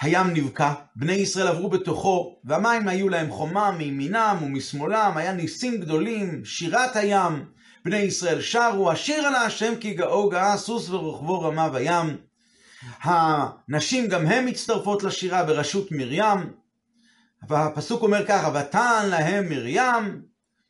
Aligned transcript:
הים 0.00 0.26
נבקע, 0.34 0.72
בני 0.96 1.12
ישראל 1.12 1.46
עברו 1.46 1.68
בתוכו, 1.68 2.36
והמים 2.44 2.88
היו 2.88 3.08
להם 3.08 3.30
חומה 3.30 3.70
מימינם 3.70 4.36
ומשמאלם, 4.42 5.12
היה 5.16 5.32
ניסים 5.32 5.80
גדולים, 5.80 6.44
שירת 6.44 6.96
הים, 6.96 7.44
בני 7.84 7.96
ישראל 7.96 8.40
שרו, 8.40 8.90
השיר 8.90 9.26
על 9.26 9.34
השם 9.34 9.72
כי 9.80 9.94
גאו 9.94 10.28
גאה, 10.28 10.56
סוס 10.56 10.90
ורוכבו 10.90 11.40
רמה 11.40 11.68
בים. 11.68 12.16
הנשים 13.02 14.06
גם 14.06 14.26
הן 14.26 14.48
מצטרפות 14.48 15.02
לשירה 15.02 15.44
בראשות 15.44 15.92
מרים, 15.92 16.52
והפסוק 17.48 18.02
אומר 18.02 18.26
ככה, 18.26 18.50
ותען 18.54 19.08
להם 19.08 19.48
מרים, 19.48 20.22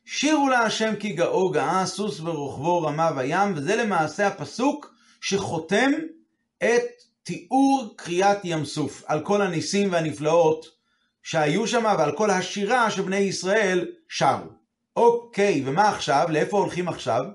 שירו 0.05 0.49
להשם 0.49 0.95
כי 0.99 1.13
גאו 1.13 1.49
גאה, 1.49 1.85
סוס 1.85 2.19
ורוכבו 2.19 2.81
רמה 2.81 3.11
בים, 3.11 3.53
וזה 3.55 3.75
למעשה 3.75 4.27
הפסוק 4.27 4.93
שחותם 5.21 5.91
את 6.63 6.83
תיאור 7.27 7.93
קריאת 7.95 8.37
ים 8.43 8.65
סוף, 8.65 9.03
על 9.05 9.21
כל 9.21 9.41
הניסים 9.41 9.91
והנפלאות 9.91 10.65
שהיו 11.23 11.67
שם 11.67 11.83
ועל 11.97 12.11
כל 12.11 12.29
השירה 12.29 12.91
שבני 12.91 13.17
ישראל 13.17 13.87
שרו. 14.09 14.49
אוקיי, 14.95 15.63
ומה 15.65 15.89
עכשיו? 15.89 16.27
לאיפה 16.29 16.57
הולכים 16.57 16.87
עכשיו? 16.87 17.25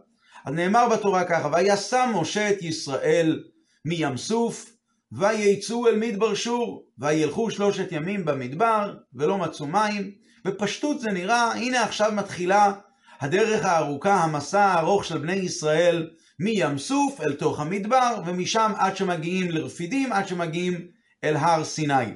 אז 0.45 0.55
נאמר 0.55 0.89
בתורה 0.89 1.25
ככה, 1.25 1.49
וישם 1.53 2.13
משה 2.15 2.51
את 2.51 2.63
ישראל 2.63 3.45
מים 3.85 4.17
סוף, 4.17 4.73
ויצאו 5.13 5.89
אל 5.89 5.97
מדבר 5.97 6.35
שור, 6.35 6.85
וילכו 6.99 7.51
שלושת 7.51 7.93
ימים 7.93 8.25
במדבר, 8.25 8.95
ולא 9.15 9.39
מצאו 9.39 9.67
מים. 9.67 10.11
בפשטות 10.45 11.01
זה 11.01 11.11
נראה, 11.11 11.53
הנה 11.53 11.83
עכשיו 11.83 12.13
מתחילה 12.13 12.73
הדרך 13.21 13.65
הארוכה, 13.65 14.15
המסע 14.15 14.65
הארוך 14.65 15.05
של 15.05 15.19
בני 15.19 15.37
ישראל 15.37 16.11
מים 16.39 16.79
סוף 16.79 17.21
אל 17.21 17.33
תוך 17.33 17.61
המדבר, 17.61 18.23
ומשם 18.27 18.73
עד 18.77 18.97
שמגיעים 18.97 19.51
לרפידים, 19.51 20.13
עד 20.13 20.29
שמגיעים 20.29 20.89
אל 21.25 21.37
הר 21.37 21.65
סיני. 21.65 22.15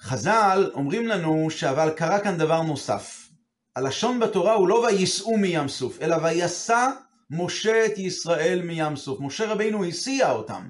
חז"ל 0.00 0.70
אומרים 0.74 1.06
לנו 1.06 1.50
שאבל 1.50 1.90
קרה 1.90 2.20
כאן 2.20 2.38
דבר 2.38 2.62
נוסף. 2.62 3.28
הלשון 3.76 4.20
בתורה 4.20 4.52
הוא 4.52 4.68
לא 4.68 4.74
וייסעו 4.74 5.36
מים 5.36 5.68
סוף, 5.68 5.98
אלא 6.00 6.16
ויסע 6.22 6.90
משה 7.30 7.86
את 7.86 7.98
ישראל 7.98 8.62
מים 8.62 8.96
סוף. 8.96 9.20
משה 9.20 9.52
רבינו 9.52 9.84
הסיע 9.84 10.30
אותם. 10.30 10.68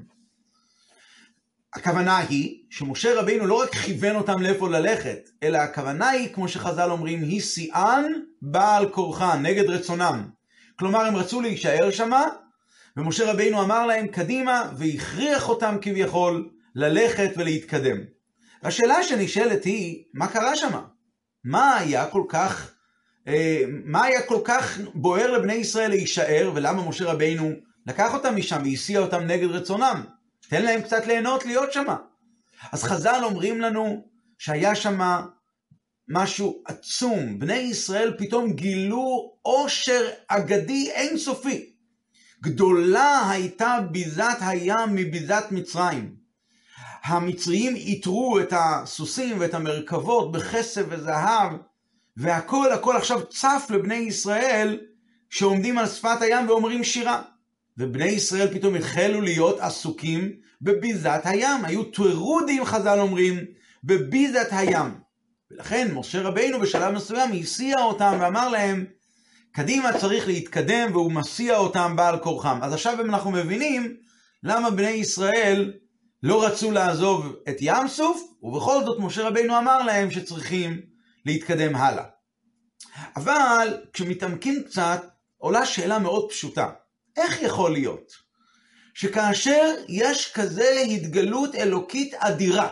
הכוונה 1.75 2.19
היא 2.19 2.63
שמשה 2.71 3.21
רבינו 3.21 3.47
לא 3.47 3.63
רק 3.63 3.75
כיוון 3.75 4.17
אותם 4.17 4.43
לאיפה 4.43 4.69
ללכת, 4.69 5.19
אלא 5.43 5.59
הכוונה 5.59 6.09
היא, 6.09 6.35
כמו 6.35 6.49
שחז"ל 6.49 6.91
אומרים, 6.91 7.23
היא 7.23 7.41
שיאן 7.41 8.05
בעל 8.43 8.89
כורחן, 8.89 9.43
נגד 9.43 9.71
רצונם. 9.71 10.29
כלומר, 10.79 11.01
הם 11.01 11.17
רצו 11.17 11.41
להישאר 11.41 11.91
שמה, 11.91 12.25
ומשה 12.97 13.33
רבינו 13.33 13.63
אמר 13.63 13.87
להם 13.87 14.07
קדימה, 14.07 14.71
והכריח 14.77 15.49
אותם 15.49 15.77
כביכול 15.81 16.51
ללכת 16.75 17.31
ולהתקדם. 17.37 17.97
השאלה 18.63 19.03
שנשאלת 19.03 19.65
היא, 19.65 20.05
מה 20.15 20.27
קרה 20.27 20.57
שמה? 20.57 20.83
מה 21.45 21.77
היה 21.77 22.07
כל 22.07 22.23
כך, 22.29 22.75
אה, 23.29 23.63
מה 23.85 24.05
היה 24.05 24.23
כל 24.23 24.41
כך 24.45 24.79
בוער 24.95 25.33
לבני 25.33 25.55
ישראל 25.55 25.91
להישאר, 25.91 26.53
ולמה 26.55 26.89
משה 26.89 27.05
רבינו 27.05 27.53
לקח 27.87 28.15
אותם 28.15 28.37
משם 28.37 28.63
והסיע 28.65 29.01
אותם 29.01 29.23
נגד 29.23 29.51
רצונם? 29.51 30.05
תן 30.49 30.63
להם 30.63 30.83
קצת 30.83 31.07
ליהנות 31.07 31.47
להיות 31.47 31.73
שמה. 31.73 31.97
אז 32.73 32.85
חז"ל 32.85 33.21
אומרים 33.25 33.61
לנו 33.61 34.05
שהיה 34.39 34.75
שמה 34.75 35.27
משהו 36.09 36.63
עצום. 36.65 37.39
בני 37.39 37.55
ישראל 37.55 38.15
פתאום 38.19 38.53
גילו 38.53 39.33
עושר 39.43 40.09
אגדי 40.29 40.91
אינסופי. 40.91 41.73
גדולה 42.43 43.31
הייתה 43.31 43.79
ביזת 43.91 44.37
הים 44.41 44.95
מביזת 44.95 45.45
מצרים. 45.51 46.15
המצריים 47.05 47.77
איתרו 47.77 48.41
את 48.41 48.53
הסוסים 48.57 49.41
ואת 49.41 49.55
המרכבות 49.55 50.33
בכסף 50.33 50.83
וזהב, 50.89 51.53
והכל 52.17 52.73
הכל 52.73 52.97
עכשיו 52.97 53.27
צף 53.27 53.67
לבני 53.71 53.95
ישראל 53.95 54.81
שעומדים 55.31 55.79
על 55.79 55.87
שפת 55.87 56.23
הים 56.23 56.49
ואומרים 56.49 56.85
שירה. 56.85 57.23
ובני 57.79 58.05
ישראל 58.05 58.55
פתאום 58.55 58.77
החלו 58.77 59.21
להיות 59.21 59.61
עסוקים 59.61 60.33
בביזת 60.63 61.21
הים. 61.25 61.65
היו 61.65 61.85
טרודים, 61.85 62.65
חז"ל 62.65 63.01
אומרים, 63.01 63.45
בביזת 63.85 64.49
הים. 64.51 65.08
ולכן 65.51 65.95
משה 65.95 66.23
רבינו 66.23 66.61
בשלב 66.61 66.95
מסוים 66.95 67.33
הסיע 67.33 67.77
אותם 67.79 68.17
ואמר 68.21 68.49
להם, 68.49 68.87
קדימה 69.53 69.99
צריך 69.99 70.27
להתקדם 70.27 70.89
והוא 70.93 71.13
מסיע 71.13 71.57
אותם 71.57 71.97
בעל 71.97 72.19
כורחם. 72.19 72.59
אז 72.63 72.73
עכשיו 72.73 73.01
אנחנו 73.01 73.31
מבינים 73.31 73.97
למה 74.43 74.71
בני 74.71 74.91
ישראל 74.91 75.73
לא 76.23 76.45
רצו 76.45 76.71
לעזוב 76.71 77.37
את 77.49 77.57
ים 77.61 77.89
סוף, 77.89 78.23
ובכל 78.43 78.85
זאת 78.85 78.99
משה 79.01 79.29
רבינו 79.29 79.59
אמר 79.59 79.83
להם 79.83 80.11
שצריכים 80.11 80.81
להתקדם 81.27 81.77
הלאה. 81.77 82.05
אבל 83.17 83.77
כשמתעמקים 83.93 84.63
קצת, 84.63 85.07
עולה 85.37 85.67
שאלה 85.67 85.99
מאוד 85.99 86.31
פשוטה. 86.31 86.71
איך 87.17 87.43
יכול 87.43 87.73
להיות 87.73 88.13
שכאשר 88.95 89.75
יש 89.89 90.33
כזה 90.33 90.81
התגלות 90.91 91.55
אלוקית 91.55 92.15
אדירה, 92.15 92.69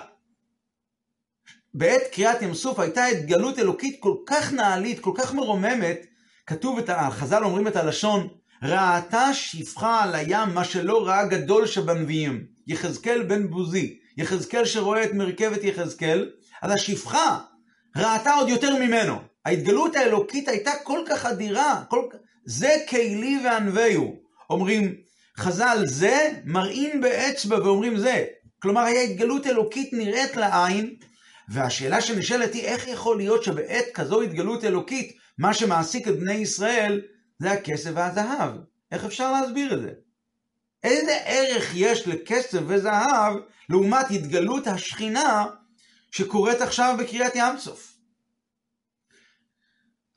בעת 1.79 2.03
קריאת 2.13 2.43
ים 2.43 2.55
סוף 2.55 2.79
הייתה 2.79 3.05
התגלות 3.05 3.59
אלוקית 3.59 3.97
כל 4.01 4.15
כך 4.27 4.53
נעלית, 4.53 5.01
כל 5.01 5.13
כך 5.15 5.35
מרוממת, 5.35 6.07
כתוב 6.47 6.79
את 6.79 6.89
ה... 6.89 7.09
חז"ל 7.11 7.45
אומרים 7.45 7.69
את 7.69 7.77
הלשון, 7.77 8.29
ראתה 8.63 9.35
שפחה 9.35 10.03
על 10.03 10.15
הים 10.15 10.55
מה 10.55 10.65
שלא 10.65 11.07
ראה 11.07 11.27
גדול 11.27 11.67
שבנביאים, 11.67 12.45
יחזקאל 12.67 13.23
בן 13.23 13.51
בוזי, 13.51 13.99
יחזקאל 14.17 14.65
שרואה 14.65 15.05
את 15.05 15.13
מרכבת 15.13 15.65
יחזקאל, 15.65 16.31
אז 16.63 16.73
השפחה 16.73 17.39
ראתה 17.97 18.35
עוד 18.35 18.49
יותר 18.49 18.77
ממנו. 18.77 19.17
ההתגלות 19.45 19.97
האלוקית 19.97 20.49
הייתה 20.49 20.71
כל 20.85 21.01
כך 21.09 21.27
אדירה, 21.27 21.83
כל... 21.89 22.03
זה 22.45 22.77
כלי 22.89 23.39
וענווהו. 23.45 24.17
אומרים 24.51 24.95
חז"ל 25.39 25.83
זה, 25.87 26.29
מראים 26.45 27.01
באצבע 27.01 27.57
ואומרים 27.57 27.99
זה. 27.99 28.25
כלומר, 28.63 28.81
היה 28.81 29.01
התגלות 29.01 29.47
אלוקית 29.47 29.93
נראית 29.93 30.37
לעין, 30.37 30.95
והשאלה 31.49 32.01
שנשאלת 32.01 32.55
היא, 32.55 32.63
איך 32.63 32.89
יכול 32.89 33.17
להיות 33.17 33.43
שבעת 33.43 33.85
כזו 33.95 34.23
התגלות 34.23 34.65
אלוקית, 34.65 35.17
מה 35.39 35.55
שמעסיק 35.55 36.09
את 36.09 36.19
בני 36.19 36.35
ישראל 36.35 37.01
זה 37.39 37.51
הכסף 37.51 37.91
והזהב? 37.95 38.55
איך 38.93 39.05
אפשר 39.05 39.33
להסביר 39.33 39.75
את 39.75 39.83
זה? 39.83 39.91
איזה 40.85 41.13
ערך 41.25 41.71
יש 41.75 42.09
לכסף 42.09 42.61
וזהב 42.67 43.37
לעומת 43.69 44.07
התגלות 44.11 44.67
השכינה 44.67 45.47
שקורית 46.11 46.61
עכשיו 46.61 46.97
בקריאת 46.99 47.33
ים 47.35 47.59
סוף? 47.59 47.97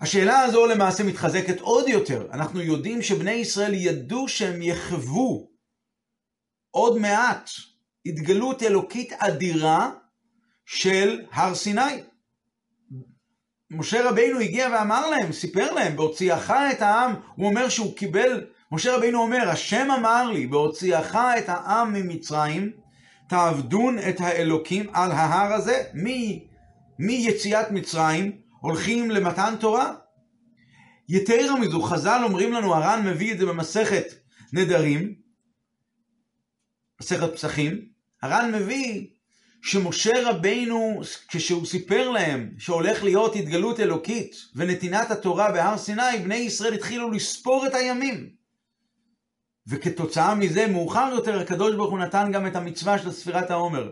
השאלה 0.02 0.40
הזו 0.40 0.68
למעשה 0.68 1.04
מתחזקת 1.04 1.60
עוד 1.60 1.88
יותר. 1.88 2.28
אנחנו 2.34 2.62
יודעים 2.62 3.02
שבני 3.02 3.32
ישראל 3.32 3.74
ידעו 3.74 4.28
שהם 4.28 4.62
יחוו 4.62 5.50
עוד 6.72 6.98
מעט 6.98 7.50
התגלות 8.06 8.64
אלוקית 8.64 9.14
אדירה 9.14 9.92
של 10.72 11.22
הר 11.32 11.56
סיני. 11.56 11.82
משה 13.72 14.10
רבינו 14.10 14.40
הגיע 14.40 14.70
ואמר 14.74 15.10
להם, 15.10 15.32
סיפר 15.32 15.74
להם, 15.74 15.96
בהוציאך 15.96 16.52
את 16.52 16.82
העם, 16.82 17.16
הוא 17.36 17.48
אומר 17.48 17.70
שהוא 17.70 17.96
קיבל, 17.96 18.48
משה 18.72 18.96
רבינו 18.96 19.22
אומר, 19.22 19.50
השם 19.50 19.88
אמר 20.00 20.32
לי, 20.32 20.48
בהוציאך 20.48 21.16
את 21.16 21.50
העם 21.50 21.94
ממצרים, 21.94 22.72
תעבדון 23.30 24.00
את 24.10 24.22
האלוקים 24.22 24.90
על 24.94 25.12
ההר 25.12 25.54
הזה, 25.54 25.84
מיציאת 27.00 27.72
מצרים, 27.72 28.32
הולכים 28.62 29.12
למתן 29.12 29.56
תורה. 29.60 29.94
יתרה 31.10 31.60
מזו, 31.60 31.82
חז"ל 31.82 32.22
אומרים 32.24 32.54
לנו, 32.54 32.76
הר"ן 32.76 33.08
מביא 33.08 33.34
את 33.34 33.40
זה 33.40 33.46
במסכת 33.46 34.06
נדרים, 34.54 35.14
מסכת 37.02 37.34
פסחים, 37.34 37.86
הר"ן 38.22 38.52
מביא 38.56 39.08
שמשה 39.62 40.30
רבינו, 40.30 41.02
כשהוא 41.28 41.66
סיפר 41.66 42.10
להם 42.10 42.52
שהולך 42.58 43.04
להיות 43.04 43.36
התגלות 43.36 43.80
אלוקית 43.80 44.36
ונתינת 44.56 45.12
התורה 45.12 45.52
בהר 45.52 45.78
סיני, 45.78 46.18
בני 46.24 46.36
ישראל 46.36 46.74
התחילו 46.74 47.12
לספור 47.12 47.68
את 47.68 47.74
הימים. 47.74 48.30
וכתוצאה 49.68 50.36
מזה, 50.36 50.68
מאוחר 50.68 51.10
יותר, 51.16 51.40
הקדוש 51.40 51.76
ברוך 51.76 51.92
הוא 51.92 52.00
נתן 52.00 52.32
גם 52.34 52.48
את 52.48 52.56
המצווה 52.56 53.00
של 53.00 53.12
ספירת 53.12 53.52
העומר. 53.52 53.92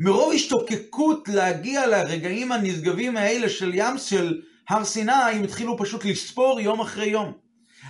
מרוב 0.00 0.32
השתוקקות 0.34 1.28
להגיע 1.28 1.86
לרגעים 1.86 2.52
הנשגבים 2.52 3.16
האלה 3.16 3.48
של 3.48 3.70
ים 3.74 3.98
של 3.98 4.42
הר 4.68 4.84
סיני, 4.84 5.12
הם 5.12 5.44
התחילו 5.44 5.78
פשוט 5.78 6.04
לספור 6.04 6.60
יום 6.60 6.80
אחרי 6.80 7.06
יום. 7.06 7.32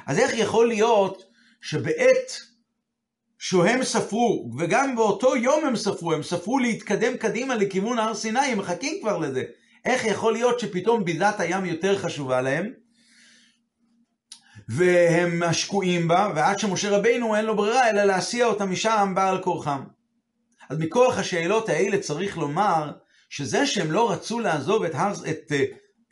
אז 0.06 0.19
איך 0.19 0.34
יכול 0.34 0.69
להיות 0.69 1.22
שבעת 1.61 2.40
שהם 3.38 3.84
ספרו, 3.84 4.50
וגם 4.58 4.96
באותו 4.96 5.36
יום 5.36 5.64
הם 5.64 5.76
ספרו, 5.76 6.12
הם 6.12 6.22
ספרו 6.22 6.58
להתקדם 6.58 7.16
קדימה 7.16 7.54
לכיוון 7.54 7.98
הר 7.98 8.14
סיני, 8.14 8.38
הם 8.38 8.58
מחכים 8.58 9.00
כבר 9.00 9.18
לזה. 9.18 9.42
איך 9.84 10.04
יכול 10.04 10.32
להיות 10.32 10.60
שפתאום 10.60 11.04
ביזת 11.04 11.34
הים 11.38 11.64
יותר 11.64 11.98
חשובה 11.98 12.40
להם? 12.40 12.72
והם 14.68 15.52
שקועים 15.52 16.08
בה, 16.08 16.32
ועד 16.34 16.58
שמשה 16.58 16.90
רבינו 16.90 17.36
אין 17.36 17.44
לו 17.44 17.56
ברירה 17.56 17.90
אלא 17.90 18.04
להסיע 18.04 18.46
אותם 18.46 18.70
משם 18.70 19.12
בעל 19.14 19.42
כורחם. 19.42 19.84
אז 20.70 20.78
מכוח 20.78 21.18
השאלות 21.18 21.68
האלה 21.68 21.98
צריך 21.98 22.38
לומר 22.38 22.92
שזה 23.28 23.66
שהם 23.66 23.92
לא 23.92 24.10
רצו 24.10 24.40
לעזוב 24.40 24.84
את, 24.84 24.94
הר, 24.94 25.12
את, 25.30 25.52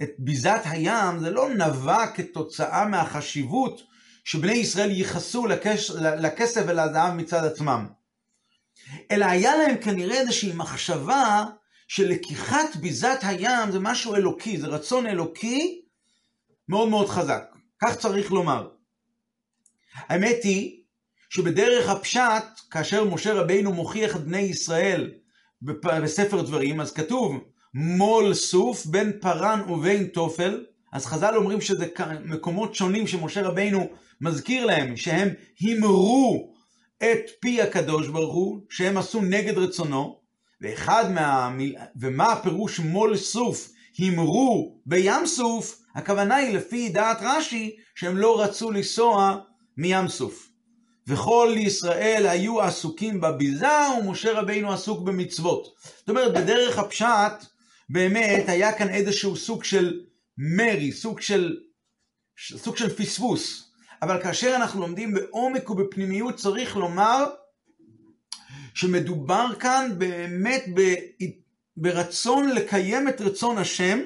את 0.02 0.10
ביזת 0.18 0.60
הים, 0.64 1.18
זה 1.18 1.30
לא 1.30 1.48
נבע 1.48 2.06
כתוצאה 2.06 2.84
מהחשיבות 2.84 3.82
שבני 4.24 4.52
ישראל 4.52 4.90
ייחסו 4.90 5.46
לכס, 5.46 5.90
לכסף 6.00 6.64
ולזהב 6.66 7.14
מצד 7.14 7.44
עצמם. 7.44 7.86
אלא 9.10 9.24
היה 9.24 9.56
להם 9.56 9.76
כנראה 9.76 10.20
איזושהי 10.20 10.52
מחשבה 10.54 11.44
שלקיחת 11.88 12.76
ביזת 12.76 13.18
הים 13.22 13.72
זה 13.72 13.78
משהו 13.78 14.14
אלוקי, 14.14 14.58
זה 14.58 14.66
רצון 14.66 15.06
אלוקי 15.06 15.82
מאוד 16.68 16.88
מאוד 16.88 17.08
חזק. 17.08 17.44
כך 17.82 17.96
צריך 17.96 18.32
לומר. 18.32 18.68
האמת 19.94 20.36
היא 20.42 20.82
שבדרך 21.30 21.88
הפשט, 21.88 22.44
כאשר 22.70 23.04
משה 23.04 23.32
רבינו 23.32 23.72
מוכיח 23.72 24.16
את 24.16 24.24
בני 24.24 24.38
ישראל 24.38 25.10
בספר 25.62 26.42
דברים, 26.42 26.80
אז 26.80 26.92
כתוב 26.92 27.44
מול 27.74 28.34
סוף 28.34 28.86
בין 28.86 29.12
פרן 29.20 29.70
ובין 29.70 30.06
תופל, 30.06 30.64
אז 30.92 31.06
חז"ל 31.06 31.36
אומרים 31.36 31.60
שזה 31.60 31.86
מקומות 32.24 32.74
שונים 32.74 33.06
שמשה 33.06 33.42
רבינו 33.42 33.88
מזכיר 34.24 34.66
להם, 34.66 34.96
שהם 34.96 35.28
הימרו 35.60 36.54
את 36.98 37.30
פי 37.40 37.62
הקדוש 37.62 38.08
ברוך 38.08 38.34
הוא, 38.34 38.60
שהם 38.70 38.96
עשו 38.96 39.20
נגד 39.22 39.58
רצונו, 39.58 40.20
ואחד 40.60 41.12
מה... 41.12 41.56
ומה 41.96 42.32
הפירוש 42.32 42.80
מול 42.80 43.16
סוף 43.16 43.72
הימרו 43.98 44.80
בים 44.86 45.26
סוף, 45.26 45.82
הכוונה 45.94 46.36
היא 46.36 46.56
לפי 46.56 46.88
דעת 46.88 47.18
רש"י, 47.20 47.76
שהם 47.94 48.16
לא 48.16 48.40
רצו 48.40 48.70
לנסוע 48.70 49.36
מים 49.76 50.08
סוף. 50.08 50.48
וכל 51.06 51.54
ישראל 51.56 52.26
היו 52.26 52.60
עסוקים 52.60 53.20
בביזה, 53.20 53.66
ומשה 53.98 54.32
רבינו 54.32 54.72
עסוק 54.72 55.02
במצוות. 55.02 55.74
זאת 55.98 56.08
אומרת, 56.08 56.34
בדרך 56.34 56.78
הפשט, 56.78 57.44
באמת 57.88 58.48
היה 58.48 58.78
כאן 58.78 58.88
איזשהו 58.88 59.36
סוג 59.36 59.64
של 59.64 60.00
מרי, 60.38 60.92
סוג 60.92 61.20
של, 61.20 61.56
סוג 62.56 62.76
של 62.76 62.96
פספוס. 62.96 63.63
אבל 64.02 64.22
כאשר 64.22 64.52
אנחנו 64.56 64.80
לומדים 64.80 65.14
בעומק 65.14 65.70
ובפנימיות, 65.70 66.36
צריך 66.36 66.76
לומר 66.76 67.24
שמדובר 68.74 69.46
כאן 69.58 69.90
באמת 69.98 70.64
ברצון 71.76 72.50
לקיים 72.50 73.08
את 73.08 73.20
רצון 73.20 73.58
השם, 73.58 73.98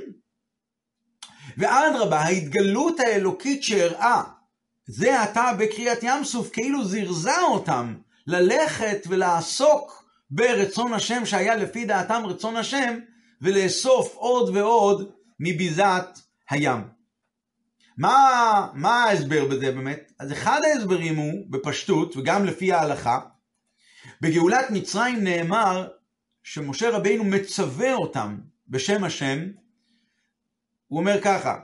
ואדרבה, 1.58 2.18
ההתגלות 2.18 3.00
האלוקית 3.00 3.62
שהראה 3.62 4.22
זה 4.86 5.22
עתה 5.22 5.50
בקריאת 5.58 5.98
ים 6.02 6.24
סוף, 6.24 6.50
כאילו 6.52 6.84
זירזה 6.84 7.40
אותם 7.42 7.94
ללכת 8.26 9.02
ולעסוק 9.08 10.04
ברצון 10.30 10.92
השם 10.92 11.26
שהיה 11.26 11.56
לפי 11.56 11.84
דעתם 11.84 12.22
רצון 12.26 12.56
השם, 12.56 12.98
ולאסוף 13.42 14.14
עוד 14.14 14.56
ועוד 14.56 15.12
מביזת 15.40 16.18
הים. 16.50 16.97
מה, 17.98 18.68
מה 18.74 19.04
ההסבר 19.04 19.44
בזה 19.44 19.72
באמת? 19.72 20.12
אז 20.18 20.32
אחד 20.32 20.60
ההסברים 20.64 21.16
הוא, 21.16 21.44
בפשטות, 21.50 22.16
וגם 22.16 22.44
לפי 22.44 22.72
ההלכה, 22.72 23.20
בגאולת 24.20 24.70
מצרים 24.70 25.24
נאמר 25.24 25.88
שמשה 26.42 26.90
רבינו 26.90 27.24
מצווה 27.24 27.94
אותם 27.94 28.38
בשם 28.68 29.04
השם, 29.04 29.38
הוא 30.86 31.00
אומר 31.00 31.20
ככה, 31.20 31.58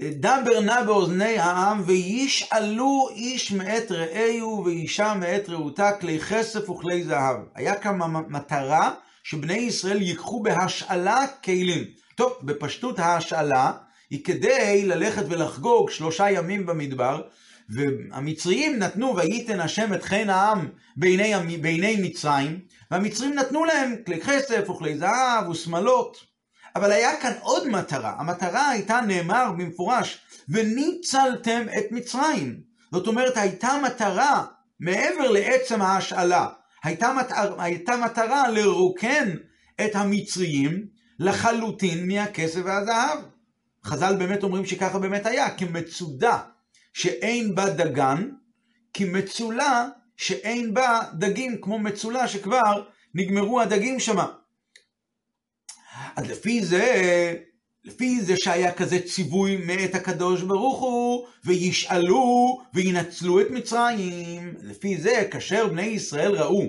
דבר 0.00 0.60
נא 0.60 0.82
באוזני 0.82 1.38
העם 1.38 1.82
וישאלו 1.86 3.08
איש 3.10 3.52
מאת 3.52 3.92
רעהו 3.92 4.62
ואישה 4.64 5.14
מאת 5.14 5.48
רעותה 5.48 5.92
כלי 6.00 6.20
כסף 6.20 6.70
וכלי 6.70 7.04
זהב. 7.04 7.36
היה 7.54 7.80
כאן 7.80 7.98
מטרה 8.28 8.94
שבני 9.22 9.58
ישראל 9.58 10.02
ייקחו 10.02 10.42
בהשאלה 10.42 11.26
כלים. 11.44 11.84
טוב, 12.16 12.32
בפשטות 12.42 12.98
ההשאלה 12.98 13.72
היא 14.10 14.24
כדי 14.24 14.86
ללכת 14.86 15.24
ולחגוג 15.28 15.90
שלושה 15.90 16.30
ימים 16.30 16.66
במדבר, 16.66 17.22
והמצריים 17.68 18.78
נתנו 18.78 19.16
וייתן 19.16 19.60
השם 19.60 19.94
את 19.94 20.02
חן 20.02 20.30
העם 20.30 20.68
בעיני, 20.96 21.56
בעיני 21.56 21.96
מצרים, 22.02 22.60
והמצרים 22.90 23.34
נתנו 23.34 23.64
להם 23.64 23.96
כלי 24.06 24.20
כסף 24.20 24.70
וכלי 24.70 24.98
זהב 24.98 25.48
ושמלות. 25.48 26.16
אבל 26.76 26.92
היה 26.92 27.20
כאן 27.20 27.32
עוד 27.40 27.68
מטרה, 27.68 28.14
המטרה 28.18 28.68
הייתה 28.68 29.00
נאמר 29.00 29.52
במפורש, 29.58 30.18
וניצלתם 30.48 31.66
את 31.78 31.84
מצרים. 31.90 32.60
זאת 32.92 33.06
אומרת, 33.06 33.36
הייתה 33.36 33.70
מטרה 33.84 34.44
מעבר 34.80 35.30
לעצם 35.30 35.82
ההשאלה, 35.82 36.46
הייתה, 36.84 37.12
מטרה, 37.12 37.64
הייתה 37.64 37.96
מטרה 37.96 38.48
לרוקן 38.48 39.36
את 39.84 39.96
המצריים 39.96 40.86
לחלוטין 41.18 42.08
מהכסף 42.08 42.60
והזהב. 42.64 43.18
חז"ל 43.88 44.16
באמת 44.16 44.42
אומרים 44.42 44.66
שככה 44.66 44.98
באמת 44.98 45.26
היה, 45.26 45.50
כמצודה 45.50 46.38
שאין 46.92 47.54
בה 47.54 47.70
דגן, 47.70 48.28
כמצולה 48.94 49.88
שאין 50.16 50.74
בה 50.74 51.00
דגים, 51.14 51.60
כמו 51.60 51.78
מצולה 51.78 52.28
שכבר 52.28 52.84
נגמרו 53.14 53.60
הדגים 53.60 54.00
שמה. 54.00 54.26
אז 56.16 56.30
לפי 56.30 56.64
זה, 56.64 57.34
לפי 57.84 58.20
זה 58.20 58.34
שהיה 58.36 58.72
כזה 58.72 58.98
ציווי 59.06 59.56
מאת 59.56 59.94
הקדוש 59.94 60.42
ברוך 60.42 60.80
הוא, 60.80 61.26
וישאלו 61.44 62.58
וינצלו 62.74 63.40
את 63.40 63.50
מצרים, 63.50 64.54
לפי 64.62 64.96
זה, 64.96 65.28
כאשר 65.30 65.68
בני 65.68 65.82
ישראל 65.86 66.34
ראו 66.36 66.64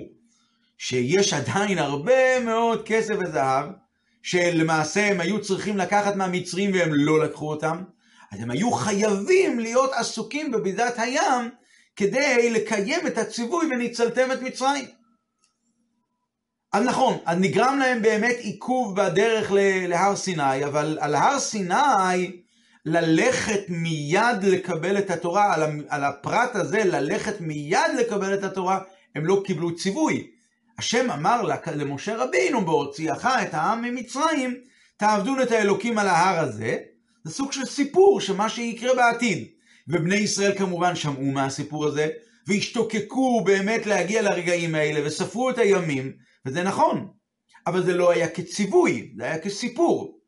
שיש 0.78 1.32
עדיין 1.32 1.78
הרבה 1.78 2.40
מאוד 2.40 2.82
כסף 2.86 3.14
וזהב, 3.20 3.66
שלמעשה 4.22 5.06
הם 5.10 5.20
היו 5.20 5.40
צריכים 5.40 5.76
לקחת 5.76 6.16
מהמצרים 6.16 6.70
והם 6.74 6.90
לא 6.94 7.24
לקחו 7.24 7.50
אותם, 7.50 7.82
אז 8.32 8.40
הם 8.42 8.50
היו 8.50 8.72
חייבים 8.72 9.60
להיות 9.60 9.90
עסוקים 9.92 10.52
בביזת 10.52 10.94
הים 10.96 11.50
כדי 11.96 12.50
לקיים 12.50 13.06
את 13.06 13.18
הציווי 13.18 13.66
וניצלתם 13.66 14.32
את 14.32 14.42
מצרים. 14.42 14.84
אז 16.72 16.84
נכון, 16.84 17.18
אז 17.24 17.38
נגרם 17.38 17.78
להם 17.78 18.02
באמת 18.02 18.36
עיכוב 18.38 18.96
בדרך 18.96 19.52
להר 19.88 20.16
סיני, 20.16 20.64
אבל 20.64 20.98
על 21.00 21.14
הר 21.14 21.38
סיני 21.38 22.40
ללכת 22.84 23.60
מיד 23.68 24.42
לקבל 24.42 24.98
את 24.98 25.10
התורה, 25.10 25.54
על 25.88 26.04
הפרט 26.04 26.56
הזה 26.56 26.84
ללכת 26.84 27.40
מיד 27.40 27.90
לקבל 27.98 28.34
את 28.34 28.44
התורה, 28.44 28.80
הם 29.14 29.26
לא 29.26 29.42
קיבלו 29.46 29.76
ציווי. 29.76 30.30
השם 30.80 31.10
אמר 31.10 31.42
למשה 31.74 32.16
רבינו 32.16 32.64
בהוציאך 32.64 33.26
את 33.42 33.54
העם 33.54 33.82
ממצרים, 33.82 34.60
תעבדון 34.96 35.42
את 35.42 35.50
האלוקים 35.50 35.98
על 35.98 36.08
ההר 36.08 36.38
הזה, 36.38 36.78
זה 37.24 37.32
סוג 37.32 37.52
של 37.52 37.64
סיפור 37.64 38.20
של 38.20 38.36
מה 38.36 38.48
שיקרה 38.48 38.94
בעתיד. 38.94 39.48
ובני 39.88 40.16
ישראל 40.16 40.58
כמובן 40.58 40.96
שמעו 40.96 41.24
מהסיפור 41.24 41.86
הזה, 41.86 42.08
והשתוקקו 42.46 43.44
באמת 43.44 43.86
להגיע 43.86 44.22
לרגעים 44.22 44.74
האלה, 44.74 45.06
וספרו 45.06 45.50
את 45.50 45.58
הימים, 45.58 46.12
וזה 46.46 46.62
נכון, 46.62 47.08
אבל 47.66 47.84
זה 47.84 47.92
לא 47.92 48.10
היה 48.10 48.28
כציווי, 48.28 49.12
זה 49.16 49.24
היה 49.24 49.38
כסיפור. 49.38 50.18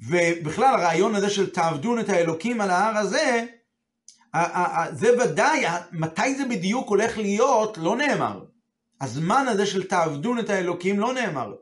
ובכלל 0.00 0.74
הרעיון 0.74 1.14
הזה 1.14 1.30
של 1.30 1.50
תעבדון 1.50 2.00
את 2.00 2.08
האלוקים 2.08 2.60
על 2.60 2.70
ההר 2.70 2.96
הזה, 2.96 3.44
זה 4.92 5.22
ודאי, 5.22 5.64
מתי 5.92 6.34
זה 6.34 6.44
בדיוק 6.44 6.88
הולך 6.88 7.18
להיות, 7.18 7.78
לא 7.78 7.96
נאמר. 7.96 8.44
הזמן 9.00 9.46
הזה 9.48 9.66
של 9.66 9.84
תעבדון 9.84 10.38
את 10.38 10.50
האלוקים 10.50 11.00
לא 11.00 11.14
נאמר. 11.14 11.54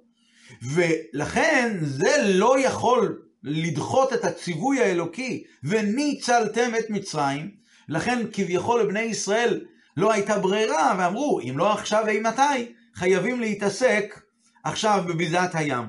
ולכן 0.62 1.78
זה 1.82 2.16
לא 2.24 2.60
יכול 2.60 3.22
לדחות 3.42 4.12
את 4.12 4.24
הציווי 4.24 4.80
האלוקי, 4.80 5.44
וניצלתם 5.64 6.70
את 6.78 6.90
מצרים, 6.90 7.50
לכן 7.88 8.26
כביכול 8.32 8.80
לבני 8.80 9.00
ישראל 9.00 9.64
לא 9.96 10.12
הייתה 10.12 10.38
ברירה, 10.38 10.96
ואמרו, 10.98 11.40
אם 11.40 11.58
לא 11.58 11.72
עכשיו, 11.72 12.08
אימתי? 12.08 12.72
חייבים 12.94 13.40
להתעסק 13.40 14.20
עכשיו 14.64 15.04
בביזת 15.08 15.50
הים. 15.54 15.84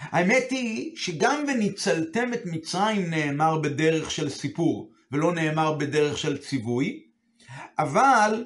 האמת 0.00 0.46
היא 0.50 0.96
שגם 0.96 1.44
וניצלתם 1.48 2.32
את 2.32 2.40
מצרים 2.44 3.10
נאמר 3.10 3.58
בדרך 3.58 4.10
של 4.10 4.30
סיפור, 4.30 4.90
ולא 5.12 5.32
נאמר 5.32 5.72
בדרך 5.72 6.18
של 6.18 6.38
ציווי, 6.38 7.02
אבל 7.78 8.44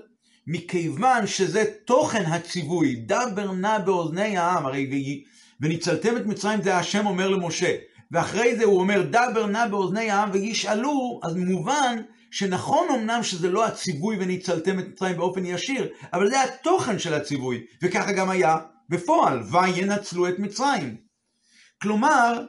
מכיוון 0.51 1.27
שזה 1.27 1.65
תוכן 1.85 2.25
הציווי, 2.27 2.95
דבר 2.95 3.53
נא 3.53 3.79
באוזני 3.79 4.37
העם, 4.37 4.67
הרי 4.67 5.25
וניצלתם 5.61 6.17
את 6.17 6.27
מצרים 6.27 6.63
זה 6.63 6.77
השם 6.77 7.07
אומר 7.07 7.29
למשה, 7.29 7.77
ואחרי 8.11 8.57
זה 8.57 8.65
הוא 8.65 8.81
אומר 8.81 9.03
דבר 9.03 9.47
נא 9.47 9.67
באוזני 9.67 10.11
העם 10.11 10.31
וישאלו, 10.33 11.21
אז 11.23 11.37
מובן 11.37 11.97
שנכון 12.31 12.89
אמנם 12.95 13.23
שזה 13.23 13.51
לא 13.51 13.67
הציווי 13.67 14.17
וניצלתם 14.21 14.79
את 14.79 14.89
מצרים 14.89 15.17
באופן 15.17 15.47
ישיר, 15.47 15.89
אבל 16.13 16.31
זה 16.31 16.43
התוכן 16.43 16.99
של 16.99 17.15
הציווי, 17.15 17.65
וככה 17.83 18.13
גם 18.13 18.31
היה 18.31 18.57
בפועל, 18.89 19.43
וינצלו 19.53 20.29
את 20.29 20.39
מצרים. 20.39 20.97
כלומר, 21.83 22.45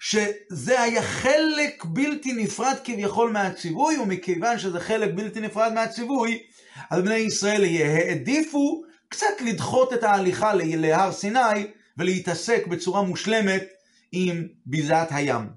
שזה 0.00 0.82
היה 0.82 1.02
חלק 1.02 1.84
בלתי 1.84 2.32
נפרד 2.32 2.76
כביכול 2.84 3.30
מהציווי, 3.30 3.98
ומכיוון 3.98 4.58
שזה 4.58 4.80
חלק 4.80 5.10
בלתי 5.14 5.40
נפרד 5.40 5.72
מהציווי, 5.72 6.42
אז 6.90 7.02
בני 7.02 7.14
ישראל 7.14 7.64
העדיפו 7.64 8.82
קצת 9.08 9.40
לדחות 9.44 9.92
את 9.92 10.04
ההליכה 10.04 10.54
להר 10.54 11.12
סיני 11.12 11.66
ולהתעסק 11.98 12.66
בצורה 12.66 13.02
מושלמת 13.02 13.64
עם 14.12 14.46
ביזת 14.66 15.08
הים. 15.10 15.48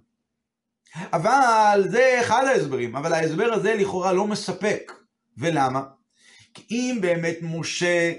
אבל 1.13 1.83
זה 1.89 2.17
אחד 2.21 2.45
ההסברים, 2.45 2.95
אבל 2.95 3.13
ההסבר 3.13 3.53
הזה 3.53 3.75
לכאורה 3.75 4.13
לא 4.13 4.27
מספק. 4.27 4.91
ולמה? 5.37 5.81
כי 6.53 6.63
אם 6.71 6.97
באמת 7.01 7.37
משה 7.41 8.13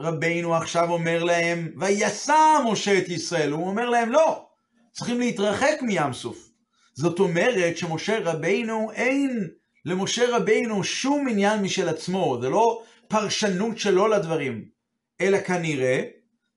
רבינו 0.00 0.54
עכשיו 0.54 0.90
אומר 0.90 1.24
להם, 1.24 1.72
ויסע 1.76 2.58
משה 2.66 2.98
את 2.98 3.08
ישראל, 3.08 3.50
הוא 3.50 3.68
אומר 3.68 3.90
להם 3.90 4.12
לא, 4.12 4.48
צריכים 4.92 5.20
להתרחק 5.20 5.82
מים 5.82 6.12
סוף. 6.12 6.50
זאת 6.94 7.18
אומרת 7.18 7.76
שמשה 7.76 8.18
רבינו 8.22 8.90
אין 8.92 9.50
למשה 9.84 10.36
רבינו 10.36 10.84
שום 10.84 11.28
עניין 11.28 11.62
משל 11.62 11.88
עצמו, 11.88 12.38
זה 12.42 12.48
לא 12.48 12.82
פרשנות 13.08 13.78
שלו 13.78 14.08
לדברים, 14.08 14.64
אלא 15.20 15.40
כנראה 15.40 16.02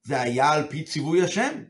זה 0.04 0.22
היה 0.22 0.52
על 0.52 0.64
פי 0.70 0.84
ציווי 0.84 1.22
השם. 1.22 1.64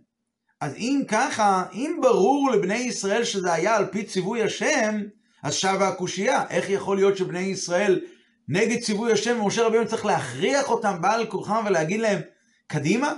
אז 0.62 0.76
אם 0.76 1.02
ככה, 1.08 1.64
אם 1.74 1.98
ברור 2.02 2.52
לבני 2.52 2.78
ישראל 2.78 3.24
שזה 3.24 3.54
היה 3.54 3.76
על 3.76 3.86
פי 3.86 4.04
ציווי 4.04 4.44
השם, 4.44 5.02
אז 5.44 5.54
שבה 5.54 5.88
הקושייה, 5.88 6.44
איך 6.50 6.70
יכול 6.70 6.98
להיות 6.98 7.18
שבני 7.18 7.40
ישראל 7.40 8.02
נגד 8.48 8.80
ציווי 8.80 9.12
השם, 9.12 9.42
ומשה 9.42 9.64
רבינו 9.64 9.88
צריך 9.88 10.06
להכריח 10.06 10.70
אותם 10.70 11.02
בעל 11.02 11.26
כורחם 11.26 11.64
ולהגיד 11.66 12.00
להם, 12.00 12.22
קדימה? 12.68 13.14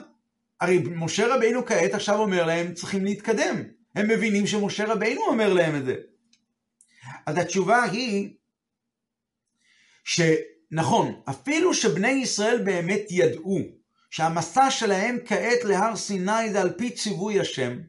הרי 0.61 0.83
משה 0.95 1.35
רבינו 1.35 1.65
כעת 1.65 1.93
עכשיו 1.93 2.19
אומר 2.19 2.45
להם, 2.45 2.73
צריכים 2.73 3.05
להתקדם. 3.05 3.63
הם 3.95 4.07
מבינים 4.07 4.47
שמשה 4.47 4.85
רבינו 4.85 5.21
אומר 5.21 5.53
להם 5.53 5.75
את 5.75 5.85
זה. 5.85 5.95
אז 7.25 7.37
התשובה 7.37 7.83
היא, 7.83 8.29
שנכון, 10.03 11.21
אפילו 11.29 11.73
שבני 11.73 12.11
ישראל 12.11 12.63
באמת 12.63 13.01
ידעו 13.09 13.59
שהמסע 14.09 14.71
שלהם 14.71 15.17
כעת 15.25 15.63
להר 15.63 15.95
סיני 15.95 16.51
זה 16.51 16.61
על 16.61 16.73
פי 16.77 16.89
ציווי 16.91 17.39
השם, 17.39 17.79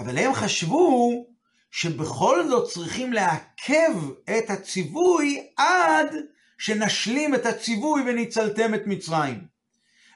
אבל 0.00 0.18
הם 0.18 0.34
חשבו 0.34 1.26
שבכל 1.70 2.48
זאת 2.48 2.70
צריכים 2.70 3.12
לעכב 3.12 3.92
את 4.24 4.50
הציווי 4.50 5.46
עד 5.56 6.14
שנשלים 6.58 7.34
את 7.34 7.46
הציווי 7.46 8.02
וניצלתם 8.06 8.74
את 8.74 8.82
מצרים. 8.86 9.46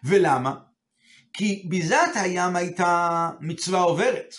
ולמה? 0.04 0.54
כי 1.32 1.66
ביזת 1.68 2.10
הים 2.14 2.56
הייתה 2.56 3.30
מצווה 3.40 3.80
עוברת, 3.80 4.34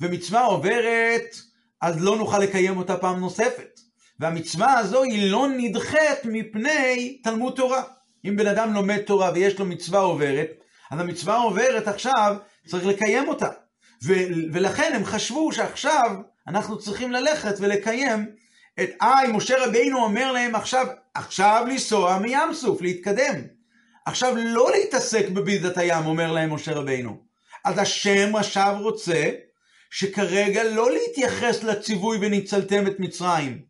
ומצווה 0.00 0.44
עוברת 0.44 1.36
אז 1.80 2.00
לא 2.00 2.16
נוכל 2.16 2.38
לקיים 2.38 2.78
אותה 2.78 2.96
פעם 2.96 3.20
נוספת. 3.20 3.80
והמצווה 4.20 4.78
הזו 4.78 5.02
היא 5.02 5.30
לא 5.30 5.48
נדחית 5.56 6.24
מפני 6.24 7.18
תלמוד 7.22 7.52
תורה. 7.56 7.82
אם 8.24 8.36
בן 8.36 8.46
אדם 8.46 8.74
לומד 8.74 8.98
תורה 8.98 9.30
ויש 9.34 9.58
לו 9.58 9.64
מצווה 9.64 10.00
עוברת, 10.00 10.50
אז 10.90 11.00
המצווה 11.00 11.36
עוברת 11.36 11.88
עכשיו, 11.88 12.36
צריך 12.66 12.86
לקיים 12.86 13.28
אותה. 13.28 13.48
ו- 14.04 14.52
ולכן 14.52 14.92
הם 14.94 15.04
חשבו 15.04 15.52
שעכשיו 15.52 16.10
אנחנו 16.48 16.78
צריכים 16.78 17.12
ללכת 17.12 17.54
ולקיים 17.60 18.26
את, 18.80 18.90
אה, 19.02 19.32
משה 19.32 19.66
רבינו 19.66 20.04
אומר 20.04 20.32
להם 20.32 20.54
עכשיו, 20.54 20.86
עכשיו 21.14 21.64
לנסוע 21.68 22.18
מים 22.18 22.54
סוף, 22.54 22.82
להתקדם. 22.82 23.40
עכשיו 24.06 24.34
לא 24.36 24.70
להתעסק 24.70 25.28
בביזת 25.28 25.78
הים, 25.78 26.06
אומר 26.06 26.32
להם 26.32 26.52
משה 26.52 26.72
רבינו. 26.72 27.16
אז 27.64 27.78
השם 27.78 28.36
עכשיו 28.36 28.76
רוצה 28.80 29.30
שכרגע 29.90 30.64
לא 30.64 30.90
להתייחס 30.90 31.62
לציווי 31.62 32.18
וניצלתם 32.20 32.86
את 32.86 33.00
מצרים. 33.00 33.62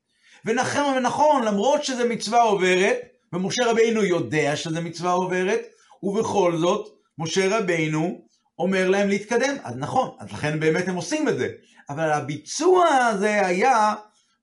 ונכון, 0.44 0.96
ונכון, 0.96 1.44
למרות 1.44 1.84
שזה 1.84 2.08
מצווה 2.08 2.42
עוברת, 2.42 2.96
ומשה 3.32 3.66
רבינו 3.66 4.04
יודע 4.04 4.56
שזה 4.56 4.80
מצווה 4.80 5.12
עוברת, 5.12 5.60
ובכל 6.02 6.56
זאת, 6.56 6.88
משה 7.18 7.58
רבינו 7.58 8.24
אומר 8.58 8.88
להם 8.88 9.08
להתקדם. 9.08 9.56
אז 9.64 9.76
נכון, 9.76 10.10
אז 10.18 10.32
לכן 10.32 10.60
באמת 10.60 10.88
הם 10.88 10.96
עושים 10.96 11.28
את 11.28 11.38
זה. 11.38 11.48
אבל 11.90 12.12
הביצוע 12.12 12.86
הזה 12.86 13.46
היה 13.46 13.94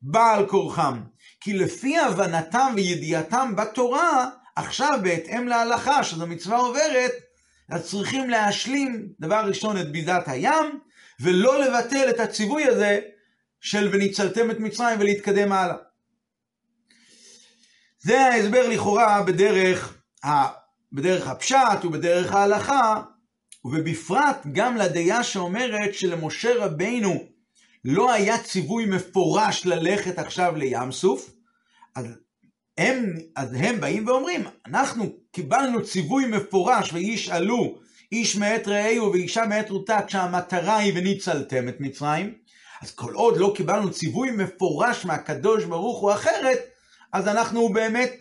בעל 0.01 0.48
כורחם. 0.48 1.01
כי 1.41 1.53
לפי 1.53 1.98
הבנתם 1.98 2.74
וידיעתם 2.75 3.55
בתורה, 3.55 4.29
עכשיו 4.55 5.00
בהתאם 5.03 5.48
להלכה, 5.48 6.03
שזו 6.03 6.27
מצווה 6.27 6.57
עוברת, 6.57 7.12
אז 7.69 7.89
צריכים 7.89 8.29
להשלים, 8.29 9.07
דבר 9.19 9.43
ראשון, 9.48 9.77
את 9.77 9.91
ביזת 9.91 10.24
הים, 10.25 10.79
ולא 11.22 11.60
לבטל 11.60 12.10
את 12.10 12.20
הציווי 12.20 12.66
הזה 12.66 13.00
של 13.62 13.90
וניצלתם 13.94 14.52
את 14.52 14.60
מצרים 14.60 15.00
ולהתקדם 15.00 15.52
הלאה. 15.52 15.76
זה 18.00 18.22
ההסבר 18.22 18.70
לכאורה 18.70 19.24
בדרך. 19.24 19.98
בדרך 20.94 21.28
הפשט 21.28 21.86
ובדרך 21.86 22.32
ההלכה, 22.32 23.02
ובפרט 23.66 24.48
גם 24.52 24.78
לדעה 24.78 25.24
שאומרת 25.24 25.94
שלמשה 25.94 26.66
רבינו 26.66 27.26
לא 27.86 28.14
היה 28.14 28.44
ציווי 28.44 28.86
מפורש 28.86 29.66
ללכת 29.66 30.20
עכשיו 30.20 30.56
לים 30.56 30.92
סוף, 30.92 31.32
אז 31.96 32.06
הם, 32.78 33.14
אז 33.36 33.54
הם 33.54 33.80
באים 33.80 34.08
ואומרים, 34.08 34.44
אנחנו 34.66 35.14
קיבלנו 35.32 35.84
ציווי 35.84 36.26
מפורש 36.26 36.94
ואיש 36.94 37.30
עלו, 37.30 37.80
איש 38.12 38.36
מאת 38.36 38.68
רעהו 38.68 39.12
ואישה 39.12 39.46
מאת 39.46 39.70
רותה, 39.70 40.00
כשהמטרה 40.08 40.78
היא 40.78 40.94
וניצלתם 40.96 41.70
את 41.70 41.76
מצרים, 41.80 42.34
אז 42.82 42.92
כל 42.92 43.14
עוד 43.14 43.38
לא 43.38 43.54
קיבלנו 43.56 43.92
ציווי 43.92 44.32
מפורש 44.32 45.06
מהקדוש 45.06 45.64
ברוך 45.64 46.00
הוא 46.00 46.12
אחרת, 46.12 46.60
אז 47.14 47.28
אנחנו 47.28 47.70
באמת, 47.70 48.12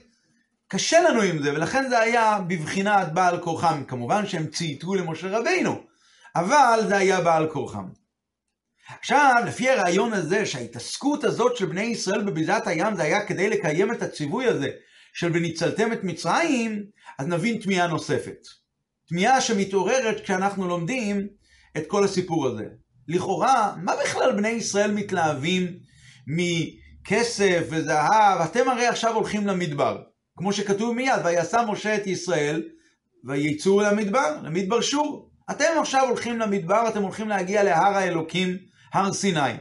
קשה 0.69 1.01
לנו 1.01 1.23
עם 1.23 1.43
זה, 1.43 1.53
ולכן 1.53 1.89
זה 1.89 1.99
היה 1.99 2.39
בבחינת 2.49 3.13
בעל 3.13 3.41
כורחם. 3.41 3.85
כמובן 3.85 4.27
שהם 4.27 4.47
צייתו 4.47 4.95
למשה 4.95 5.39
רבינו, 5.39 5.83
אבל 6.37 6.81
זה 6.89 6.97
היה 6.97 7.21
בעל 7.21 7.49
כורחם. 7.53 7.89
עכשיו, 8.99 9.35
לפי 9.47 9.71
הרעיון 9.71 10.13
הזה, 10.13 10.47
שההתעסקות 10.47 11.25
הזאת 11.25 11.57
של 11.57 11.67
בני 11.67 11.83
ישראל 11.83 12.23
בביזת 12.23 12.63
הים 12.67 12.97
זה 12.97 13.03
היה 13.03 13.27
כדי 13.27 13.51
לקיים 13.51 13.93
את 13.93 14.03
הציווי 14.03 14.47
הזה 14.47 14.69
של 15.13 15.31
וניצלתם 15.35 15.93
את 15.93 16.05
מצרים, 16.05 16.85
אז 17.19 17.27
נבין 17.27 17.59
תמיהה 17.59 17.87
נוספת. 17.87 18.39
תמיהה 19.09 19.41
שמתעוררת 19.41 20.21
כשאנחנו 20.21 20.69
לומדים 20.69 21.27
את 21.77 21.83
כל 21.87 22.05
הסיפור 22.05 22.47
הזה. 22.47 22.65
לכאורה, 23.09 23.75
מה 23.83 23.93
בכלל 24.05 24.33
בני 24.33 24.49
ישראל 24.49 24.91
מתלהבים 24.91 25.79
מכסף 26.27 27.67
וזהב? 27.71 28.41
אתם 28.41 28.69
הרי 28.69 28.87
עכשיו 28.87 29.15
הולכים 29.15 29.47
למדבר. 29.47 30.03
כמו 30.37 30.53
שכתוב 30.53 30.95
מיד, 30.95 31.21
ויסע 31.25 31.65
משה 31.65 31.97
את 31.97 32.07
ישראל, 32.07 32.63
ויצאו 33.25 33.81
למדבר, 33.81 34.37
למדבר 34.43 34.81
שור. 34.81 35.31
אתם 35.51 35.65
עכשיו 35.81 36.09
הולכים 36.09 36.39
למדבר, 36.39 36.89
אתם 36.89 37.03
הולכים 37.03 37.29
להגיע 37.29 37.63
להר 37.63 37.95
האלוקים, 37.97 38.57
הר 38.93 39.13
סיני. 39.13 39.53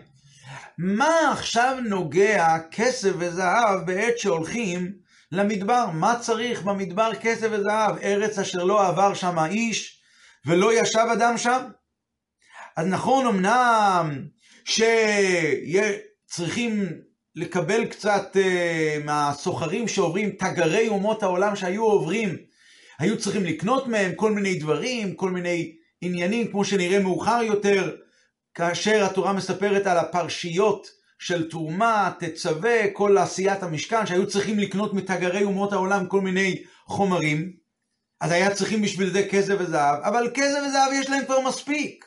מה 0.77 1.31
עכשיו 1.31 1.77
נוגע 1.89 2.57
כסף 2.71 3.11
וזהב 3.17 3.85
בעת 3.85 4.19
שהולכים 4.19 4.91
למדבר? 5.31 5.85
מה 5.93 6.19
צריך 6.19 6.61
במדבר 6.61 7.15
כסף 7.21 7.47
וזהב? 7.51 7.97
ארץ 7.97 8.39
אשר 8.39 8.63
לא 8.63 8.87
עבר 8.87 9.13
שם 9.13 9.39
איש 9.39 10.01
ולא 10.45 10.81
ישב 10.81 11.05
אדם 11.13 11.37
שם? 11.37 11.61
אז 12.77 12.87
נכון 12.87 13.27
אמנם 13.27 14.27
שצריכים 16.25 16.87
לקבל 17.35 17.85
קצת 17.85 18.35
uh, 18.35 19.03
מהסוחרים 19.05 19.87
שעוברים, 19.87 20.29
תגרי 20.29 20.87
אומות 20.87 21.23
העולם 21.23 21.55
שהיו 21.55 21.83
עוברים, 21.83 22.37
היו 22.99 23.19
צריכים 23.19 23.43
לקנות 23.43 23.87
מהם 23.87 24.15
כל 24.15 24.31
מיני 24.31 24.59
דברים, 24.59 25.15
כל 25.15 25.31
מיני 25.31 25.75
עניינים, 26.01 26.51
כמו 26.51 26.65
שנראה 26.65 26.99
מאוחר 26.99 27.39
יותר, 27.43 27.95
כאשר 28.53 29.05
התורה 29.05 29.33
מספרת 29.33 29.87
על 29.87 29.97
הפרשיות 29.97 30.87
של 31.19 31.49
תרומה, 31.49 32.11
תצווה, 32.19 32.91
כל 32.93 33.17
עשיית 33.17 33.63
המשכן, 33.63 34.05
שהיו 34.05 34.27
צריכים 34.27 34.59
לקנות 34.59 34.93
מתגרי 34.93 35.43
אומות 35.43 35.73
העולם 35.73 36.07
כל 36.07 36.21
מיני 36.21 36.63
חומרים, 36.85 37.53
אז 38.21 38.31
היה 38.31 38.55
צריכים 38.55 38.81
בשביל 38.81 39.09
זה 39.09 39.27
כסף 39.31 39.55
וזהב, 39.59 40.01
אבל 40.03 40.31
כסף 40.33 40.59
וזהב 40.67 40.91
יש 40.93 41.09
להם 41.09 41.25
כבר 41.25 41.39
מספיק. 41.47 42.05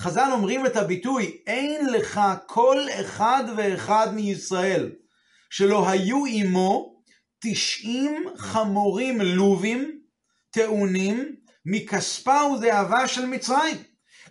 חז"ל 0.00 0.28
אומרים 0.32 0.66
את 0.66 0.76
הביטוי, 0.76 1.42
אין 1.46 1.86
לך 1.86 2.20
כל 2.46 2.86
אחד 3.00 3.44
ואחד 3.56 4.14
מישראל 4.14 4.92
שלא 5.50 5.88
היו 5.88 6.24
עמו 6.28 7.02
תשעים 7.40 8.24
חמורים 8.36 9.20
לובים 9.20 10.00
טעונים 10.50 11.36
מכספה 11.66 12.40
וזהבה 12.44 13.08
של 13.08 13.26
מצרים. 13.26 13.76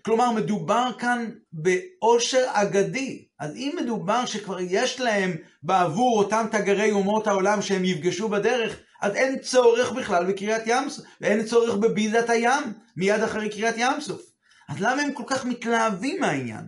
כלומר, 0.05 0.31
מדובר 0.31 0.91
כאן 0.99 1.29
בעושר 1.53 2.45
אגדי. 2.47 3.25
אז 3.39 3.55
אם 3.55 3.75
מדובר 3.81 4.25
שכבר 4.25 4.59
יש 4.59 4.99
להם 4.99 5.35
בעבור 5.63 6.19
אותם 6.19 6.45
תגרי 6.51 6.91
אומות 6.91 7.27
העולם 7.27 7.61
שהם 7.61 7.85
יפגשו 7.85 8.29
בדרך, 8.29 8.79
אז 9.01 9.15
אין 9.15 9.39
צורך 9.39 9.91
בכלל 9.91 10.25
בקריאת 10.25 10.61
ים 10.65 10.89
סוף, 10.89 11.05
ואין 11.21 11.43
צורך 11.43 11.75
בביזת 11.75 12.29
הים 12.29 12.63
מיד 12.97 13.21
אחרי 13.21 13.49
קריאת 13.49 13.75
ים 13.77 14.01
סוף. 14.01 14.21
אז 14.69 14.75
למה 14.79 15.01
הם 15.01 15.13
כל 15.13 15.23
כך 15.27 15.45
מתלהבים 15.45 16.21
מהעניין? 16.21 16.65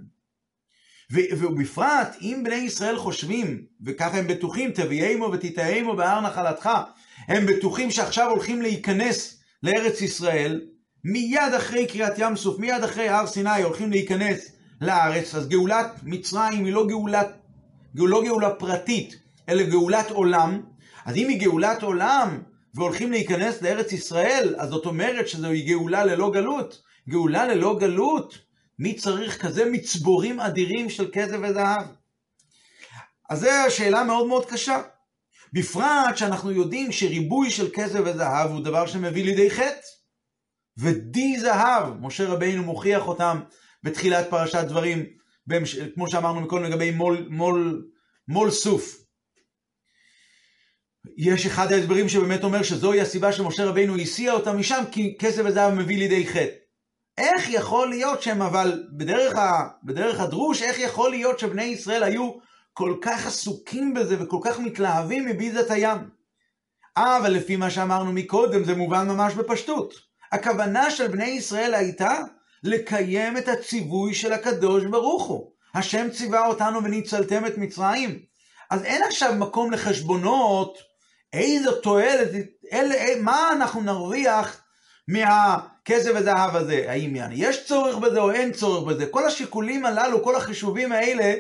ובפרט, 1.12 2.16
אם 2.22 2.42
בני 2.44 2.56
ישראל 2.56 2.98
חושבים, 2.98 3.66
וככה 3.86 4.18
הם 4.18 4.28
בטוחים, 4.28 4.72
תביאמו 4.72 5.32
ותטעמו 5.34 5.96
בהר 5.96 6.22
נחלתך, 6.22 6.70
הם 7.28 7.46
בטוחים 7.46 7.92
שעכשיו 7.92 8.30
הולכים 8.30 8.62
להיכנס 8.62 9.40
לארץ 9.64 10.02
ישראל, 10.02 10.62
מיד 11.04 11.54
אחרי 11.58 11.88
קריאת 11.88 12.14
ים 12.18 12.36
סוף, 12.36 12.60
מיד 12.60 12.84
אחרי 12.84 13.10
הר 13.10 13.28
סיני 13.28 13.64
הולכים 13.64 13.92
להיכנס 13.92 14.52
לארץ, 14.82 15.36
אז 15.36 15.48
גאולת 15.48 15.88
מצרים 16.04 16.66
היא 16.66 16.74
לא 16.74 16.88
גאולת, 16.88 17.28
לא 17.96 18.24
גאולה 18.24 18.50
פרטית, 18.50 19.16
אלא 19.50 19.64
גאולת 19.64 20.12
עולם. 20.12 20.62
אז 21.06 21.16
אם 21.16 21.30
היא 21.30 21.40
גאולת 21.40 21.84
עולם 21.84 22.42
והולכים 22.76 23.12
להיכנס 23.12 23.62
לארץ 23.62 23.92
ישראל, 23.92 24.56
אז 24.58 24.70
זאת 24.70 24.86
אומרת 24.86 25.28
שזוהי 25.28 25.62
גאולה 25.62 26.06
ללא 26.06 26.32
גלות. 26.32 26.82
גאולה 27.10 27.48
ללא 27.48 27.78
גלות, 27.80 28.38
מי 28.80 28.94
צריך 28.94 29.42
כזה 29.46 29.66
מצבורים 29.72 30.40
אדירים 30.40 30.90
של 30.90 31.10
כסף 31.14 31.38
וזהב? 31.44 31.82
אז 33.30 33.40
זו 33.40 33.48
שאלה 33.70 34.04
מאוד 34.04 34.28
מאוד 34.28 34.46
קשה. 34.46 34.82
בפרט 35.54 36.18
שאנחנו 36.18 36.52
יודעים 36.52 36.92
שריבוי 36.92 37.52
של 37.52 37.70
כסף 37.74 38.00
וזהב 38.06 38.52
הוא 38.52 38.64
דבר 38.64 38.88
שמביא 38.88 39.26
לידי 39.26 39.50
חטא. 39.50 39.97
ודי 40.80 41.40
זהב, 41.40 41.94
משה 42.02 42.28
רבינו 42.28 42.64
מוכיח 42.64 43.08
אותם 43.08 43.40
בתחילת 43.84 44.30
פרשת 44.30 44.64
דברים, 44.68 45.06
כמו 45.96 46.10
שאמרנו 46.10 46.42
מקודם 46.42 46.64
לגבי 46.64 46.92
מול, 46.92 47.28
מול, 47.30 47.86
מול 48.28 48.52
סוף. 48.52 48.96
יש 51.18 51.46
אחד 51.46 51.72
ההסברים 51.72 52.10
שבאמת 52.10 52.44
אומר 52.44 52.64
שזוהי 52.64 53.02
הסיבה 53.02 53.32
שמשה 53.32 53.66
רבינו 53.66 53.98
הסיע 53.98 54.34
אותם 54.34 54.58
משם, 54.58 54.84
כי 54.92 55.16
כסף 55.20 55.42
וזהב 55.46 55.74
מביא 55.74 55.98
לידי 55.98 56.28
חטא. 56.28 56.68
איך 57.18 57.50
יכול 57.50 57.90
להיות 57.90 58.22
שהם 58.22 58.42
אבל, 58.42 58.84
בדרך, 58.98 59.36
ה, 59.36 59.68
בדרך 59.84 60.20
הדרוש, 60.20 60.62
איך 60.62 60.80
יכול 60.80 61.10
להיות 61.10 61.40
שבני 61.40 61.64
ישראל 61.64 62.04
היו 62.04 62.32
כל 62.74 62.98
כך 63.02 63.28
עסוקים 63.28 63.94
בזה 63.94 64.24
וכל 64.24 64.40
כך 64.44 64.60
מתלהבים 64.60 65.26
מביזת 65.26 65.72
הים? 65.72 65.98
אה, 66.98 67.18
אבל 67.18 67.30
לפי 67.30 67.56
מה 67.56 67.70
שאמרנו 67.70 68.14
מקודם, 68.14 68.64
זה 68.64 68.76
מובן 68.76 69.08
ממש 69.08 69.34
בפשטות. 69.34 70.07
הכוונה 70.32 70.92
של 70.92 71.08
בני 71.08 71.26
ישראל 71.26 71.74
הייתה 71.74 72.20
לקיים 72.64 73.38
את 73.38 73.48
הציווי 73.48 74.14
של 74.14 74.34
הקדוש 74.34 74.86
ברוך 74.86 75.24
הוא. 75.24 75.52
השם 75.74 76.10
ציווה 76.10 76.48
אותנו 76.48 76.84
וניצלתם 76.84 77.46
את 77.46 77.58
מצרים. 77.58 78.20
אז 78.70 78.84
אין 78.84 79.04
עכשיו 79.04 79.34
מקום 79.36 79.72
לחשבונות, 79.72 80.78
איזו 81.34 81.72
תועלת, 81.72 82.30
אל, 82.74 82.92
מה 83.22 83.52
אנחנו 83.52 83.82
נרוויח 83.82 84.62
מהכסף 85.08 86.12
וזהב 86.16 86.56
הזה? 86.56 86.86
האם 86.88 87.16
יש 87.32 87.66
צורך 87.66 87.98
בזה 87.98 88.20
או 88.20 88.32
אין 88.32 88.52
צורך 88.52 88.84
בזה? 88.84 89.06
כל 89.06 89.26
השיקולים 89.26 89.86
הללו, 89.86 90.24
כל 90.24 90.36
החישובים 90.36 90.92
האלה, 90.92 91.34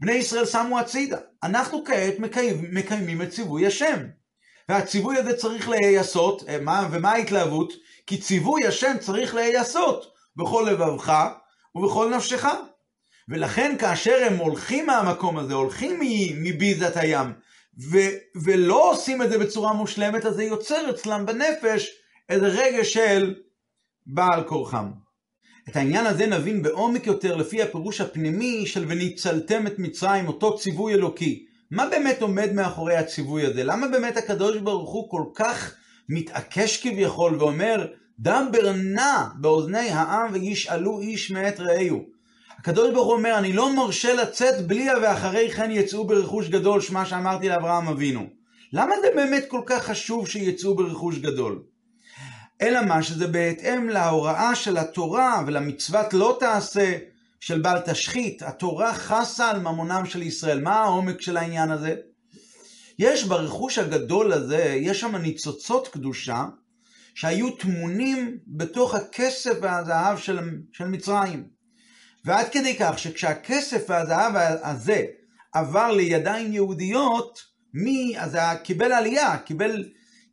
בני 0.00 0.12
ישראל 0.12 0.46
שמו 0.46 0.78
הצידה. 0.78 1.18
אנחנו 1.42 1.84
כעת 1.84 2.18
מקיים, 2.18 2.68
מקיימים 2.72 3.22
את 3.22 3.30
ציווי 3.30 3.66
השם. 3.66 3.98
והציווי 4.68 5.16
הזה 5.16 5.36
צריך 5.36 5.68
להיעשות, 5.68 6.42
אה, 6.48 6.58
ומה 6.90 7.12
ההתלהבות? 7.12 7.72
כי 8.06 8.18
ציווי 8.18 8.66
השם 8.66 8.96
צריך 9.00 9.34
להיעשות 9.34 10.12
בכל 10.36 10.66
לבבך 10.70 11.28
ובכל 11.74 12.14
נפשך. 12.16 12.46
ולכן 13.28 13.76
כאשר 13.78 14.16
הם 14.26 14.36
הולכים 14.36 14.86
מהמקום 14.86 15.38
הזה, 15.38 15.54
הולכים 15.54 16.00
מביזת 16.40 16.96
הים, 16.96 17.32
ו- 17.92 18.16
ולא 18.44 18.90
עושים 18.90 19.22
את 19.22 19.30
זה 19.30 19.38
בצורה 19.38 19.72
מושלמת, 19.72 20.24
אז 20.26 20.34
זה 20.34 20.44
יוצר 20.44 20.90
אצלם 20.90 21.26
בנפש 21.26 21.90
איזה 22.28 22.46
רגש 22.46 22.92
של 22.92 23.34
בעל 24.06 24.44
כורחם. 24.44 24.90
את 25.68 25.76
העניין 25.76 26.06
הזה 26.06 26.26
נבין 26.26 26.62
בעומק 26.62 27.06
יותר 27.06 27.36
לפי 27.36 27.62
הפירוש 27.62 28.00
הפנימי 28.00 28.66
של 28.66 28.84
וניצלתם 28.88 29.66
את 29.66 29.78
מצרים, 29.78 30.28
אותו 30.28 30.58
ציווי 30.58 30.94
אלוקי. 30.94 31.44
מה 31.70 31.86
באמת 31.86 32.22
עומד 32.22 32.52
מאחורי 32.52 32.96
הציווי 32.96 33.46
הזה? 33.46 33.64
למה 33.64 33.88
באמת 33.88 34.16
הקדוש 34.16 34.56
ברוך 34.56 34.90
הוא 34.90 35.10
כל 35.10 35.24
כך 35.34 35.74
מתעקש 36.08 36.82
כביכול 36.82 37.36
ואומר, 37.38 37.86
דבר 38.18 38.72
נע 38.72 39.24
באוזני 39.34 39.90
העם 39.90 40.32
וישאלו 40.32 41.00
איש 41.00 41.30
מאת 41.30 41.60
רעהו. 41.60 42.04
הקדוש 42.58 42.90
ברוך 42.90 43.06
הוא 43.06 43.14
אומר, 43.14 43.38
אני 43.38 43.52
לא 43.52 43.76
מרשה 43.76 44.14
לצאת 44.14 44.66
בלי 44.66 44.88
ואחרי 45.02 45.50
כן 45.50 45.70
יצאו 45.70 46.06
ברכוש 46.06 46.48
גדול, 46.48 46.80
שמה 46.80 47.06
שאמרתי 47.06 47.48
לאברהם 47.48 47.88
אבינו. 47.88 48.26
למה 48.72 48.94
זה 49.02 49.08
באמת 49.14 49.44
כל 49.48 49.60
כך 49.66 49.84
חשוב 49.84 50.28
שיצאו 50.28 50.74
ברכוש 50.74 51.18
גדול? 51.18 51.62
אלא 52.62 52.82
מה 52.82 53.02
שזה 53.02 53.26
בהתאם 53.26 53.88
להוראה 53.88 54.54
של 54.54 54.76
התורה 54.76 55.42
ולמצוות 55.46 56.14
לא 56.14 56.36
תעשה 56.40 56.98
של 57.40 57.60
בל 57.60 57.78
תשחית. 57.86 58.42
התורה 58.42 58.94
חסה 58.94 59.50
על 59.50 59.60
ממונם 59.60 60.02
של 60.06 60.22
ישראל. 60.22 60.60
מה 60.60 60.74
העומק 60.74 61.20
של 61.20 61.36
העניין 61.36 61.70
הזה? 61.70 61.94
יש 62.98 63.24
ברכוש 63.24 63.78
הגדול 63.78 64.32
הזה, 64.32 64.76
יש 64.80 65.00
שם 65.00 65.16
ניצוצות 65.16 65.88
קדושה 65.88 66.44
שהיו 67.14 67.50
טמונים 67.50 68.38
בתוך 68.46 68.94
הכסף 68.94 69.58
והזהב 69.62 70.18
של, 70.18 70.38
של 70.72 70.84
מצרים. 70.84 71.48
ועד 72.24 72.48
כדי 72.48 72.76
כך 72.78 72.98
שכשהכסף 72.98 73.84
והזהב 73.88 74.32
הזה 74.62 75.04
עבר 75.52 75.92
לידיים 75.92 76.52
יהודיות, 76.52 77.42
מי, 77.74 78.14
אז 78.18 78.38
קיבל 78.62 78.92
עלייה, 78.92 79.38
קיבל, 79.38 79.84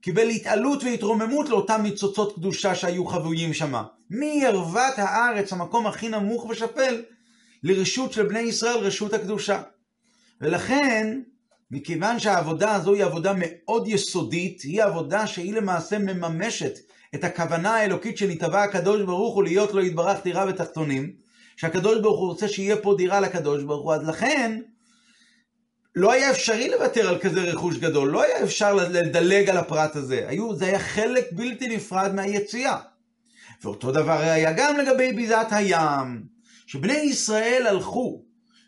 קיבל 0.01 0.29
התעלות 0.29 0.83
והתרוממות 0.83 1.49
לאותם 1.49 1.81
ניצוצות 1.83 2.35
קדושה 2.35 2.75
שהיו 2.75 3.05
חבויים 3.05 3.53
שם. 3.53 3.73
מערוות 4.09 4.93
הארץ, 4.97 5.53
המקום 5.53 5.87
הכי 5.87 6.09
נמוך 6.09 6.45
ושפל, 6.45 7.01
לרשות 7.63 8.13
של 8.13 8.27
בני 8.27 8.39
ישראל, 8.39 8.77
רשות 8.77 9.13
הקדושה. 9.13 9.61
ולכן, 10.41 11.19
מכיוון 11.73 12.19
שהעבודה 12.19 12.75
הזו 12.75 12.93
היא 12.93 13.03
עבודה 13.03 13.33
מאוד 13.37 13.87
יסודית, 13.87 14.61
היא 14.61 14.83
עבודה 14.83 15.27
שהיא 15.27 15.53
למעשה 15.53 15.97
מממשת 15.97 16.79
את 17.15 17.23
הכוונה 17.23 17.75
האלוקית 17.75 18.17
שנתבע 18.17 18.63
הקדוש 18.63 19.01
ברוך 19.01 19.35
הוא 19.35 19.43
להיות 19.43 19.73
לו 19.73 19.85
יתברך 19.85 20.23
דירה 20.23 20.45
ותחתונים, 20.49 21.13
שהקדוש 21.57 21.99
ברוך 21.99 22.19
הוא 22.19 22.27
רוצה 22.27 22.47
שיהיה 22.47 22.77
פה 22.77 22.95
דירה 22.97 23.19
לקדוש 23.19 23.63
ברוך 23.63 23.83
הוא, 23.83 23.93
אז 23.93 24.07
לכן 24.07 24.59
לא 25.95 26.11
היה 26.11 26.31
אפשרי 26.31 26.69
לוותר 26.69 27.09
על 27.09 27.19
כזה 27.19 27.41
רכוש 27.41 27.77
גדול, 27.77 28.09
לא 28.09 28.23
היה 28.23 28.43
אפשר 28.43 28.73
לדלג 28.73 29.49
על 29.49 29.57
הפרט 29.57 29.95
הזה, 29.95 30.25
היו, 30.27 30.55
זה 30.55 30.65
היה 30.65 30.79
חלק 30.79 31.25
בלתי 31.31 31.75
נפרד 31.75 32.15
מהיציאה. 32.15 32.77
ואותו 33.63 33.91
דבר 33.91 34.19
היה 34.19 34.53
גם 34.53 34.77
לגבי 34.77 35.13
ביזת 35.13 35.47
הים, 35.51 36.23
שבני 36.67 36.97
ישראל 36.97 37.67
הלכו 37.67 38.23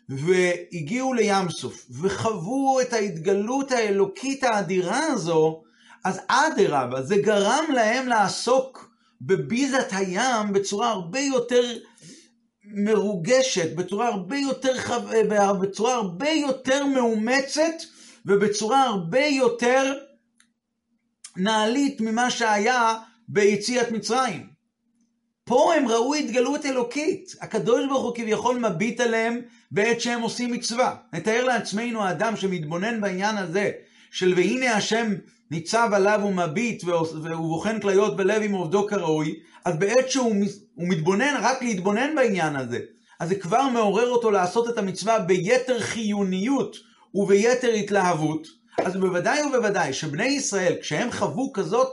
והגיעו 0.08 1.14
לים 1.14 1.50
סוף, 1.50 1.86
וחוו 1.90 2.80
את 2.80 2.92
ההתגלות 2.92 3.72
האלוקית 3.72 4.44
האדירה 4.44 5.06
הזו, 5.06 5.62
אז 6.04 6.20
אדרבה, 6.28 7.02
זה 7.02 7.16
גרם 7.16 7.64
להם 7.74 8.08
לעסוק 8.08 8.90
בביזת 9.20 9.88
הים 9.90 10.52
בצורה 10.52 10.90
הרבה 10.90 11.20
יותר 11.20 11.62
מרוגשת, 12.64 13.76
בצורה 13.76 14.08
הרבה 14.08 14.36
יותר, 14.36 14.78
חו... 14.78 14.94
בצורה 15.60 15.94
הרבה 15.94 16.30
יותר 16.30 16.86
מאומצת, 16.86 17.74
ובצורה 18.26 18.82
הרבה 18.82 19.26
יותר 19.26 19.94
נעלית 21.36 22.00
ממה 22.00 22.30
שהיה 22.30 22.94
ביציאת 23.28 23.90
מצרים. 23.90 24.55
פה 25.48 25.74
הם 25.74 25.88
ראו 25.88 26.14
התגלות 26.14 26.66
אלוקית. 26.66 27.34
הקדוש 27.40 27.86
ברוך 27.88 28.02
הוא 28.02 28.14
כביכול 28.14 28.58
מביט 28.58 29.00
עליהם 29.00 29.40
בעת 29.70 30.00
שהם 30.00 30.22
עושים 30.22 30.52
מצווה. 30.52 30.94
נתאר 31.12 31.44
לעצמנו 31.44 32.02
האדם 32.02 32.36
שמתבונן 32.36 33.00
בעניין 33.00 33.36
הזה, 33.36 33.70
של 34.10 34.32
והנה 34.36 34.76
השם 34.76 35.14
ניצב 35.50 35.90
עליו 35.92 36.20
ומביט 36.24 36.84
והוא 36.84 37.48
בוחן 37.48 37.80
כליות 37.80 38.16
בלב 38.16 38.42
עם 38.42 38.52
עובדו 38.52 38.86
כראוי, 38.86 39.34
אז 39.64 39.76
בעת 39.76 40.10
שהוא 40.10 40.36
מתבונן 40.76 41.34
רק 41.42 41.62
להתבונן 41.62 42.14
בעניין 42.14 42.56
הזה, 42.56 42.78
אז 43.20 43.28
זה 43.28 43.34
כבר 43.34 43.62
מעורר 43.62 44.10
אותו 44.10 44.30
לעשות 44.30 44.68
את 44.68 44.78
המצווה 44.78 45.18
ביתר 45.18 45.80
חיוניות 45.80 46.76
וביתר 47.14 47.72
התלהבות, 47.72 48.46
אז 48.84 48.96
בוודאי 48.96 49.44
ובוודאי 49.44 49.92
שבני 49.92 50.26
ישראל, 50.26 50.74
כשהם 50.80 51.12
חוו 51.12 51.52
כזאת, 51.52 51.88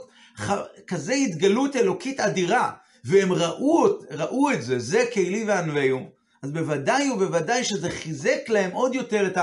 כזה 0.86 1.12
התגלות 1.12 1.76
אלוקית 1.76 2.20
אדירה, 2.20 2.70
והם 3.04 3.32
ראו, 3.32 3.86
ראו 4.10 4.50
את 4.50 4.62
זה, 4.62 4.78
זה 4.78 5.04
כלי 5.14 5.44
וענווהו, 5.46 6.00
אז 6.42 6.50
בוודאי 6.50 7.10
ובוודאי 7.10 7.64
שזה 7.64 7.90
חיזק 7.90 8.48
להם 8.48 8.70
עוד 8.70 8.94
יותר 8.94 9.26
את 9.26 9.38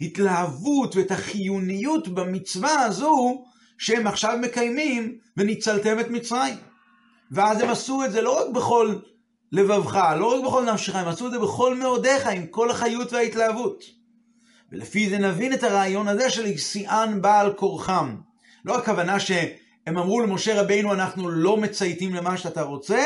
ההתלהבות 0.00 0.96
ואת 0.96 1.10
החיוניות 1.10 2.08
במצווה 2.08 2.80
הזו 2.82 3.44
שהם 3.78 4.06
עכשיו 4.06 4.38
מקיימים 4.42 5.18
וניצלתם 5.36 6.00
את 6.00 6.10
מצרים. 6.10 6.56
ואז 7.30 7.60
הם 7.60 7.70
עשו 7.70 8.04
את 8.04 8.12
זה 8.12 8.22
לא 8.22 8.40
רק 8.40 8.54
בכל 8.54 8.94
לבבך, 9.52 10.14
לא 10.18 10.34
רק 10.34 10.44
בכל 10.44 10.64
נפשך, 10.64 10.94
הם 10.94 11.08
עשו 11.08 11.26
את 11.26 11.32
זה 11.32 11.38
בכל 11.38 11.74
מאודיך, 11.74 12.26
עם 12.26 12.46
כל 12.46 12.70
החיות 12.70 13.12
וההתלהבות. 13.12 13.84
ולפי 14.72 15.10
זה 15.10 15.18
נבין 15.18 15.52
את 15.52 15.62
הרעיון 15.62 16.08
הזה 16.08 16.30
של 16.30 16.44
השיאן 16.44 17.18
בעל 17.22 17.52
כורחם. 17.52 18.16
לא 18.64 18.78
הכוונה 18.78 19.20
שהם 19.84 19.98
אמרו 19.98 20.20
למשה 20.20 20.60
רבינו 20.62 20.92
אנחנו 20.92 21.30
לא 21.30 21.56
מצייתים 21.56 22.14
למה 22.14 22.36
שאתה 22.36 22.62
רוצה, 22.62 23.04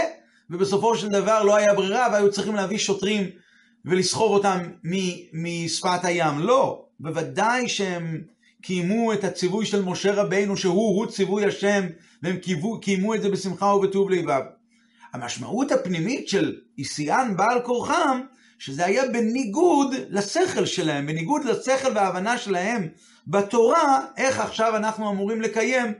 ובסופו 0.51 0.97
של 0.97 1.09
דבר 1.09 1.43
לא 1.43 1.57
היה 1.57 1.75
ברירה 1.75 2.09
והיו 2.12 2.33
צריכים 2.33 2.55
להביא 2.55 2.79
שוטרים 2.79 3.31
ולסחוב 3.85 4.33
אותם 4.33 4.59
משפת 5.33 6.05
הים. 6.05 6.38
לא, 6.38 6.85
בוודאי 7.01 7.69
שהם 7.69 8.23
קיימו 8.62 9.12
את 9.12 9.25
הציווי 9.25 9.67
של 9.67 9.83
משה 9.83 10.12
רבינו 10.12 10.57
שהוא 10.57 10.97
הוא 10.97 11.07
ציווי 11.07 11.45
השם 11.45 11.87
והם 12.23 12.37
קיימו, 12.37 12.81
קיימו 12.81 13.14
את 13.14 13.23
זה 13.23 13.29
בשמחה 13.29 13.67
ובטוב 13.67 14.11
לבב. 14.11 14.43
המשמעות 15.12 15.73
הפנימית 15.73 16.29
של 16.29 16.57
איסיאן 16.79 17.35
בעל 17.37 17.61
כורחם 17.61 18.21
שזה 18.59 18.85
היה 18.87 19.03
בניגוד 19.12 19.95
לשכל 20.09 20.67
שלהם, 20.67 21.07
בניגוד 21.07 21.45
לשכל 21.45 21.93
וההבנה 21.95 22.38
שלהם 22.38 22.88
בתורה, 23.27 24.01
איך 24.17 24.41
עכשיו 24.41 24.77
אנחנו 24.77 25.11
אמורים 25.11 25.43
לקיים 25.43 25.93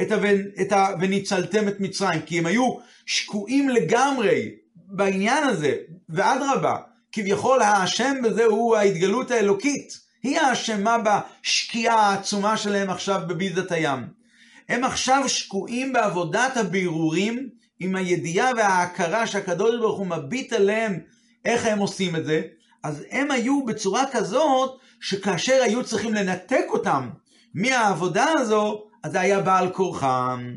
את 0.00 0.12
ה... 0.12 0.16
את 0.60 0.72
ה... 0.72 0.86
וניצלתם 1.00 1.68
את 1.68 1.80
מצרים, 1.80 2.20
כי 2.20 2.38
הם 2.38 2.46
היו 2.46 2.76
שקועים 3.06 3.68
לגמרי 3.68 4.50
בעניין 4.86 5.44
הזה, 5.44 5.76
ואדרבה, 6.08 6.76
כביכול 7.12 7.62
האשם 7.62 8.16
בזה 8.24 8.44
הוא 8.44 8.76
ההתגלות 8.76 9.30
האלוקית, 9.30 10.00
היא 10.22 10.40
האשמה 10.40 10.96
בשקיעה 10.98 12.00
העצומה 12.00 12.56
שלהם 12.56 12.90
עכשיו 12.90 13.20
בביזת 13.26 13.72
הים. 13.72 14.08
הם 14.68 14.84
עכשיו 14.84 15.28
שקועים 15.28 15.92
בעבודת 15.92 16.56
הבירורים 16.56 17.48
עם 17.80 17.96
הידיעה 17.96 18.50
וההכרה 18.56 19.26
שהקדוש 19.26 19.76
ברוך 19.80 19.98
הוא 19.98 20.06
מביט 20.06 20.52
עליהם 20.52 20.98
איך 21.44 21.66
הם 21.66 21.78
עושים 21.78 22.16
את 22.16 22.24
זה? 22.24 22.42
אז 22.82 23.04
הם 23.10 23.30
היו 23.30 23.64
בצורה 23.64 24.04
כזאת, 24.12 24.78
שכאשר 25.00 25.62
היו 25.62 25.84
צריכים 25.84 26.14
לנתק 26.14 26.64
אותם 26.68 27.08
מהעבודה 27.54 28.26
הזו, 28.38 28.84
אז 29.02 29.12
זה 29.12 29.20
היה 29.20 29.40
בעל 29.40 29.72
כורחם. 29.72 30.54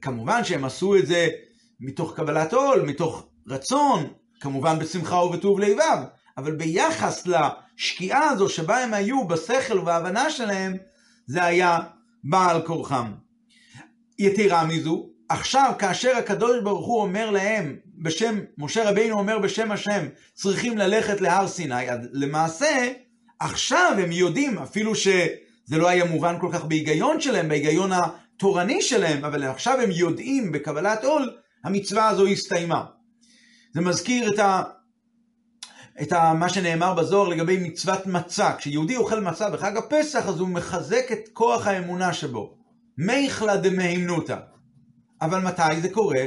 כמובן 0.00 0.44
שהם 0.44 0.64
עשו 0.64 0.96
את 0.96 1.06
זה 1.06 1.28
מתוך 1.80 2.16
קבלת 2.16 2.52
עול, 2.52 2.82
מתוך 2.82 3.26
רצון, 3.48 4.06
כמובן 4.40 4.78
בשמחה 4.78 5.16
ובטוב 5.16 5.60
לבב, 5.60 5.98
אבל 6.36 6.52
ביחס 6.56 7.26
לשקיעה 7.26 8.28
הזו 8.28 8.48
שבה 8.48 8.78
הם 8.78 8.94
היו 8.94 9.28
בשכל 9.28 9.78
ובהבנה 9.78 10.30
שלהם, 10.30 10.76
זה 11.26 11.44
היה 11.44 11.78
בעל 12.24 12.66
כורחם. 12.66 13.12
יתרה 14.18 14.64
מזו, 14.64 15.08
עכשיו 15.28 15.72
כאשר 15.78 16.16
הקדוש 16.16 16.62
ברוך 16.62 16.86
הוא 16.86 17.02
אומר 17.02 17.30
להם 17.30 17.76
בשם, 17.98 18.40
משה 18.58 18.90
רבינו 18.90 19.18
אומר 19.18 19.38
בשם 19.38 19.72
השם, 19.72 20.06
צריכים 20.34 20.78
ללכת 20.78 21.20
להר 21.20 21.48
סיני, 21.48 21.86
למעשה 22.12 22.92
עכשיו 23.38 23.96
הם 24.02 24.12
יודעים, 24.12 24.58
אפילו 24.58 24.94
שזה 25.66 25.78
לא 25.78 25.88
היה 25.88 26.04
מובן 26.04 26.36
כל 26.40 26.48
כך 26.52 26.64
בהיגיון 26.64 27.20
שלהם, 27.20 27.48
בהיגיון 27.48 27.90
התורני 27.92 28.82
שלהם, 28.82 29.24
אבל 29.24 29.42
עכשיו 29.42 29.80
הם 29.80 29.90
יודעים 29.90 30.52
בקבלת 30.52 31.04
עול, 31.04 31.36
המצווה 31.64 32.08
הזו 32.08 32.26
הסתיימה. 32.26 32.84
זה 33.74 33.80
מזכיר 33.80 34.34
את, 34.34 34.38
ה, 34.38 34.62
את 36.02 36.12
ה, 36.12 36.32
מה 36.34 36.48
שנאמר 36.48 36.94
בזוהר 36.94 37.28
לגבי 37.28 37.56
מצוות 37.56 38.06
מצה. 38.06 38.52
כשיהודי 38.58 38.96
אוכל 38.96 39.20
מצה 39.20 39.50
בחג 39.50 39.76
הפסח, 39.76 40.28
אז 40.28 40.40
הוא 40.40 40.48
מחזק 40.48 41.12
את 41.12 41.28
כוח 41.32 41.66
האמונה 41.66 42.12
שבו. 42.12 42.56
מיכלה 42.98 43.56
דמהימנותא. 43.56 44.36
אבל 45.22 45.40
מתי 45.40 45.80
זה 45.82 45.88
קורה? 45.88 46.24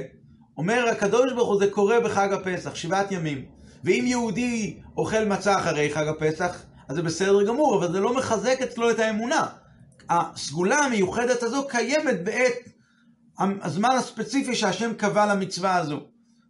אומר 0.57 0.89
הקדוש 0.91 1.33
ברוך 1.33 1.49
הוא 1.49 1.59
זה 1.59 1.71
קורה 1.71 1.99
בחג 1.99 2.33
הפסח, 2.33 2.75
שבעת 2.75 3.11
ימים. 3.11 3.45
ואם 3.83 4.03
יהודי 4.07 4.77
אוכל 4.97 5.25
מצה 5.25 5.59
אחרי 5.59 5.89
חג 5.93 6.07
הפסח, 6.07 6.65
אז 6.89 6.95
זה 6.95 7.01
בסדר 7.01 7.43
גמור, 7.43 7.75
אבל 7.77 7.91
זה 7.91 7.99
לא 7.99 8.13
מחזק 8.13 8.61
אצלו 8.61 8.91
את 8.91 8.99
האמונה. 8.99 9.45
הסגולה 10.09 10.77
המיוחדת 10.77 11.43
הזו 11.43 11.67
קיימת 11.67 12.23
בעת 12.23 12.53
הזמן 13.39 13.89
הספציפי 13.97 14.55
שהשם 14.55 14.93
קבע 14.93 15.33
למצווה 15.33 15.75
הזו. 15.75 15.99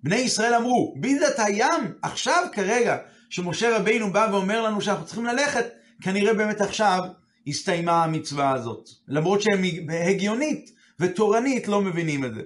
בני 0.03 0.15
ישראל 0.15 0.53
אמרו, 0.53 0.95
ביזת 0.99 1.35
הים, 1.37 1.93
עכשיו 2.01 2.43
כרגע, 2.51 2.97
שמשה 3.29 3.77
רבינו 3.77 4.13
בא 4.13 4.27
ואומר 4.31 4.61
לנו 4.61 4.81
שאנחנו 4.81 5.05
צריכים 5.05 5.25
ללכת, 5.25 5.65
כנראה 6.01 6.33
באמת 6.33 6.61
עכשיו 6.61 6.99
הסתיימה 7.47 8.03
המצווה 8.03 8.51
הזאת. 8.51 8.89
למרות 9.07 9.41
שהם 9.41 9.61
הגיונית 10.07 10.71
ותורנית 10.99 11.67
לא 11.67 11.81
מבינים 11.81 12.25
את 12.25 12.35
זה. 12.35 12.41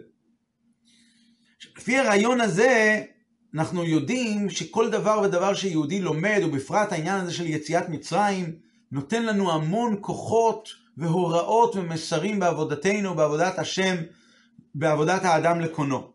לפי 1.77 1.97
הרעיון 1.97 2.41
הזה, 2.41 3.03
אנחנו 3.55 3.83
יודעים 3.83 4.49
שכל 4.49 4.89
דבר 4.89 5.21
ודבר 5.23 5.53
שיהודי 5.53 6.01
לומד, 6.01 6.41
ובפרט 6.45 6.91
העניין 6.91 7.19
הזה 7.19 7.33
של 7.33 7.47
יציאת 7.47 7.89
מצרים, 7.89 8.55
נותן 8.91 9.25
לנו 9.25 9.51
המון 9.51 9.97
כוחות 10.01 10.69
והוראות 10.97 11.75
ומסרים 11.75 12.39
בעבודתנו, 12.39 13.15
בעבודת 13.15 13.59
השם, 13.59 13.95
בעבודת 14.75 15.25
האדם 15.25 15.59
לקונו. 15.59 16.11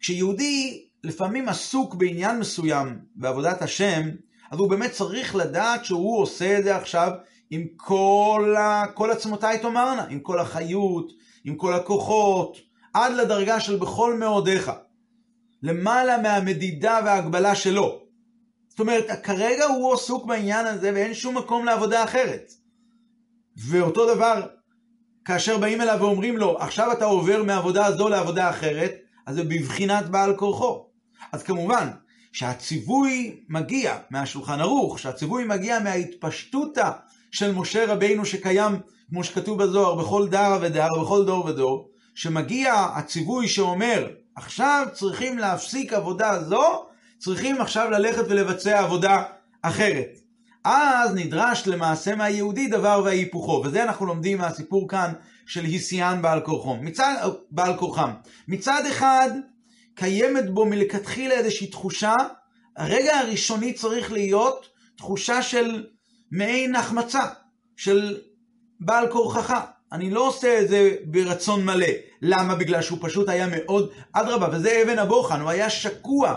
כשיהודי 0.00 0.84
לפעמים 1.04 1.48
עסוק 1.48 1.94
בעניין 1.94 2.38
מסוים 2.38 2.98
בעבודת 3.14 3.62
השם, 3.62 4.08
אז 4.50 4.58
הוא 4.58 4.70
באמת 4.70 4.90
צריך 4.92 5.36
לדעת 5.36 5.84
שהוא 5.84 6.20
עושה 6.22 6.58
את 6.58 6.64
זה 6.64 6.76
עכשיו 6.76 7.10
עם 7.50 7.66
כל, 7.76 8.54
ה... 8.58 8.84
כל 8.94 9.10
עצמותיי 9.10 9.58
תאמרנה, 9.58 10.06
עם 10.10 10.20
כל 10.20 10.38
החיות, 10.38 11.12
עם 11.44 11.54
כל 11.54 11.74
הכוחות, 11.74 12.56
עד 12.94 13.12
לדרגה 13.12 13.60
של 13.60 13.76
בכל 13.76 14.18
מאודיך. 14.18 14.70
למעלה 15.62 16.18
מהמדידה 16.18 17.00
וההגבלה 17.04 17.54
שלו. 17.54 18.02
זאת 18.68 18.80
אומרת, 18.80 19.06
כרגע 19.22 19.64
הוא 19.64 19.94
עסוק 19.94 20.26
בעניין 20.26 20.66
הזה 20.66 20.90
ואין 20.94 21.14
שום 21.14 21.38
מקום 21.38 21.64
לעבודה 21.64 22.04
אחרת. 22.04 22.52
ואותו 23.56 24.14
דבר, 24.14 24.42
כאשר 25.24 25.58
באים 25.58 25.80
אליו 25.80 25.98
ואומרים 26.00 26.36
לו, 26.36 26.58
עכשיו 26.58 26.92
אתה 26.92 27.04
עובר 27.04 27.42
מעבודה 27.42 27.92
זו 27.92 28.08
לעבודה 28.08 28.50
אחרת, 28.50 28.94
אז 29.26 29.34
זה 29.34 29.44
בבחינת 29.44 30.06
בעל 30.06 30.36
כורחו. 30.36 30.86
אז 31.32 31.42
כמובן, 31.42 31.88
שהציווי 32.32 33.40
מגיע 33.48 33.98
מהשולחן 34.10 34.60
ערוך, 34.60 34.98
שהציווי 34.98 35.44
מגיע 35.44 35.78
מההתפשטותא 35.80 36.90
של 37.30 37.52
משה 37.52 37.92
רבינו 37.92 38.24
שקיים, 38.24 38.72
כמו 39.08 39.24
שכתוב 39.24 39.62
בזוהר, 39.62 39.94
בכל 39.94 40.28
דר 40.28 40.58
ודר, 40.62 40.88
בכל 41.02 41.24
דור 41.24 41.44
ודור, 41.44 41.90
שמגיע 42.14 42.74
הציווי 42.74 43.48
שאומר, 43.48 44.08
עכשיו 44.36 44.86
צריכים 44.92 45.38
להפסיק 45.38 45.92
עבודה 45.92 46.42
זו, 46.42 46.86
צריכים 47.18 47.60
עכשיו 47.60 47.90
ללכת 47.90 48.24
ולבצע 48.28 48.80
עבודה 48.80 49.22
אחרת. 49.62 50.18
אז 50.64 51.14
נדרש 51.14 51.66
למעשה 51.66 52.14
מהיהודי 52.14 52.68
דבר 52.68 53.02
והיפוכו, 53.04 53.62
וזה 53.64 53.82
אנחנו 53.82 54.06
לומדים 54.06 54.38
מהסיפור 54.38 54.88
כאן 54.88 55.12
של 55.46 55.64
היסיאן 55.64 56.22
בעל 56.22 56.40
כורחם. 56.40 56.84
מצד, 56.84 57.28
בעל 57.50 57.76
כורחם. 57.76 58.10
מצד 58.48 58.82
אחד, 58.88 59.30
קיימת 59.94 60.50
בו 60.50 60.66
מלכתחילה 60.66 61.34
איזושהי 61.34 61.66
תחושה, 61.66 62.14
הרגע 62.76 63.18
הראשוני 63.18 63.72
צריך 63.72 64.12
להיות 64.12 64.66
תחושה 64.96 65.42
של 65.42 65.86
מעין 66.30 66.74
החמצה, 66.76 67.24
של 67.76 68.18
בעל 68.80 69.12
כורחך. 69.12 69.60
אני 69.92 70.10
לא 70.10 70.28
עושה 70.28 70.60
את 70.60 70.68
זה 70.68 70.96
ברצון 71.04 71.64
מלא. 71.64 72.05
למה? 72.22 72.54
בגלל 72.54 72.82
שהוא 72.82 72.98
פשוט 73.02 73.28
היה 73.28 73.46
מאוד, 73.50 73.90
אדרבה, 74.12 74.48
וזה 74.52 74.82
אבן 74.82 74.98
הבוחן, 74.98 75.40
הוא 75.40 75.50
היה 75.50 75.70
שקוע. 75.70 76.34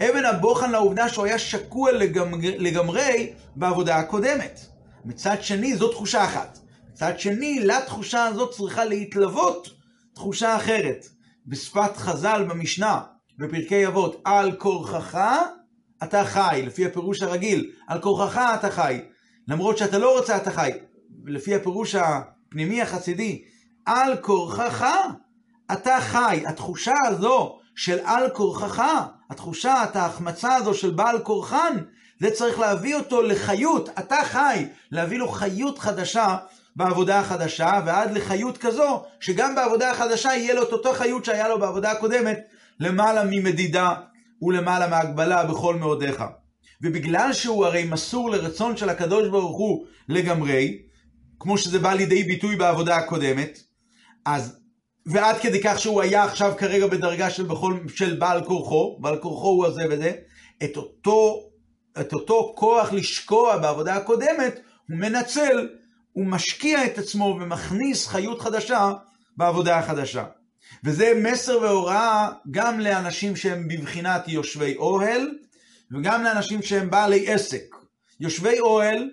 אבן 0.00 0.24
הבוחן 0.24 0.70
לעובדה 0.70 1.08
שהוא 1.08 1.24
היה 1.24 1.38
שקוע 1.38 1.92
לגמרי, 1.92 2.58
לגמרי 2.58 3.32
בעבודה 3.56 3.96
הקודמת. 3.96 4.60
מצד 5.04 5.36
שני, 5.42 5.76
זו 5.76 5.88
תחושה 5.88 6.24
אחת. 6.24 6.58
מצד 6.92 7.18
שני, 7.18 7.60
לתחושה 7.60 8.24
הזאת 8.24 8.50
צריכה 8.50 8.84
להתלוות 8.84 9.68
תחושה 10.14 10.56
אחרת. 10.56 11.06
בשפת 11.46 11.96
חז"ל 11.96 12.46
במשנה, 12.50 13.00
בפרקי 13.38 13.86
אבות, 13.86 14.20
על 14.24 14.56
כורחך 14.56 15.18
אתה 16.02 16.24
חי, 16.24 16.62
לפי 16.66 16.86
הפירוש 16.86 17.22
הרגיל, 17.22 17.70
על 17.88 18.00
כורחך 18.00 18.54
אתה 18.54 18.70
חי. 18.70 19.00
למרות 19.48 19.78
שאתה 19.78 19.98
לא 19.98 20.18
רוצה 20.18 20.36
אתה 20.36 20.50
חי. 20.50 20.70
לפי 21.26 21.54
הפירוש 21.54 21.94
הפנימי 21.94 22.82
החסידי, 22.82 23.44
על 23.86 24.16
כורחך 24.16 24.86
אתה 25.72 26.00
חי. 26.00 26.42
התחושה 26.46 26.94
הזו 27.06 27.58
של 27.74 27.98
על 28.04 28.30
כורחך, 28.30 28.82
התחושה, 29.30 29.84
את 29.84 29.96
ההחמצה 29.96 30.54
הזו 30.54 30.74
של 30.74 30.90
בעל 30.90 31.18
כורחן, 31.18 31.76
זה 32.20 32.30
צריך 32.30 32.58
להביא 32.58 32.94
אותו 32.94 33.22
לחיות, 33.22 33.88
אתה 33.98 34.16
חי, 34.24 34.66
להביא 34.90 35.18
לו 35.18 35.28
חיות 35.28 35.78
חדשה 35.78 36.36
בעבודה 36.76 37.20
החדשה, 37.20 37.80
ועד 37.86 38.12
לחיות 38.12 38.58
כזו, 38.58 39.02
שגם 39.20 39.54
בעבודה 39.54 39.90
החדשה 39.90 40.28
יהיה 40.28 40.54
לו 40.54 40.62
את 40.62 40.72
אותו 40.72 40.92
חיות 40.92 41.24
שהיה 41.24 41.48
לו 41.48 41.58
בעבודה 41.58 41.90
הקודמת, 41.90 42.38
למעלה 42.80 43.24
ממדידה 43.24 43.94
ולמעלה 44.42 44.88
מהגבלה 44.88 45.44
בכל 45.44 45.74
מאודיך. 45.74 46.24
ובגלל 46.82 47.32
שהוא 47.32 47.66
הרי 47.66 47.84
מסור 47.84 48.30
לרצון 48.30 48.76
של 48.76 48.88
הקדוש 48.88 49.28
ברוך 49.28 49.56
הוא 49.56 49.86
לגמרי, 50.08 50.78
כמו 51.38 51.58
שזה 51.58 51.78
בא 51.78 51.92
לידי 51.92 52.22
ביטוי 52.22 52.56
בעבודה 52.56 52.96
הקודמת, 52.96 53.58
אז, 54.24 54.58
ועד 55.06 55.36
כדי 55.38 55.60
כך 55.64 55.80
שהוא 55.80 56.02
היה 56.02 56.24
עכשיו 56.24 56.54
כרגע 56.58 56.86
בדרגה 56.86 57.30
של, 57.30 57.42
בכל, 57.42 57.78
של 57.94 58.16
בעל 58.16 58.44
כורחו, 58.44 58.98
בעל 59.00 59.18
כורחו 59.18 59.48
הוא 59.48 59.66
הזה 59.66 59.82
וזה, 59.90 60.12
את 60.64 60.76
אותו, 60.76 61.40
את 62.00 62.12
אותו 62.12 62.52
כוח 62.56 62.92
לשקוע 62.92 63.58
בעבודה 63.58 63.94
הקודמת, 63.94 64.60
הוא 64.88 64.96
מנצל, 64.96 65.68
הוא 66.12 66.26
משקיע 66.26 66.86
את 66.86 66.98
עצמו 66.98 67.24
ומכניס 67.24 68.06
חיות 68.06 68.40
חדשה 68.40 68.92
בעבודה 69.36 69.78
החדשה. 69.78 70.24
וזה 70.84 71.12
מסר 71.22 71.58
והוראה 71.62 72.28
גם 72.50 72.80
לאנשים 72.80 73.36
שהם 73.36 73.68
בבחינת 73.68 74.28
יושבי 74.28 74.76
אוהל, 74.76 75.30
וגם 75.92 76.24
לאנשים 76.24 76.62
שהם 76.62 76.90
בעלי 76.90 77.32
עסק. 77.32 77.76
יושבי 78.20 78.60
אוהל 78.60 79.10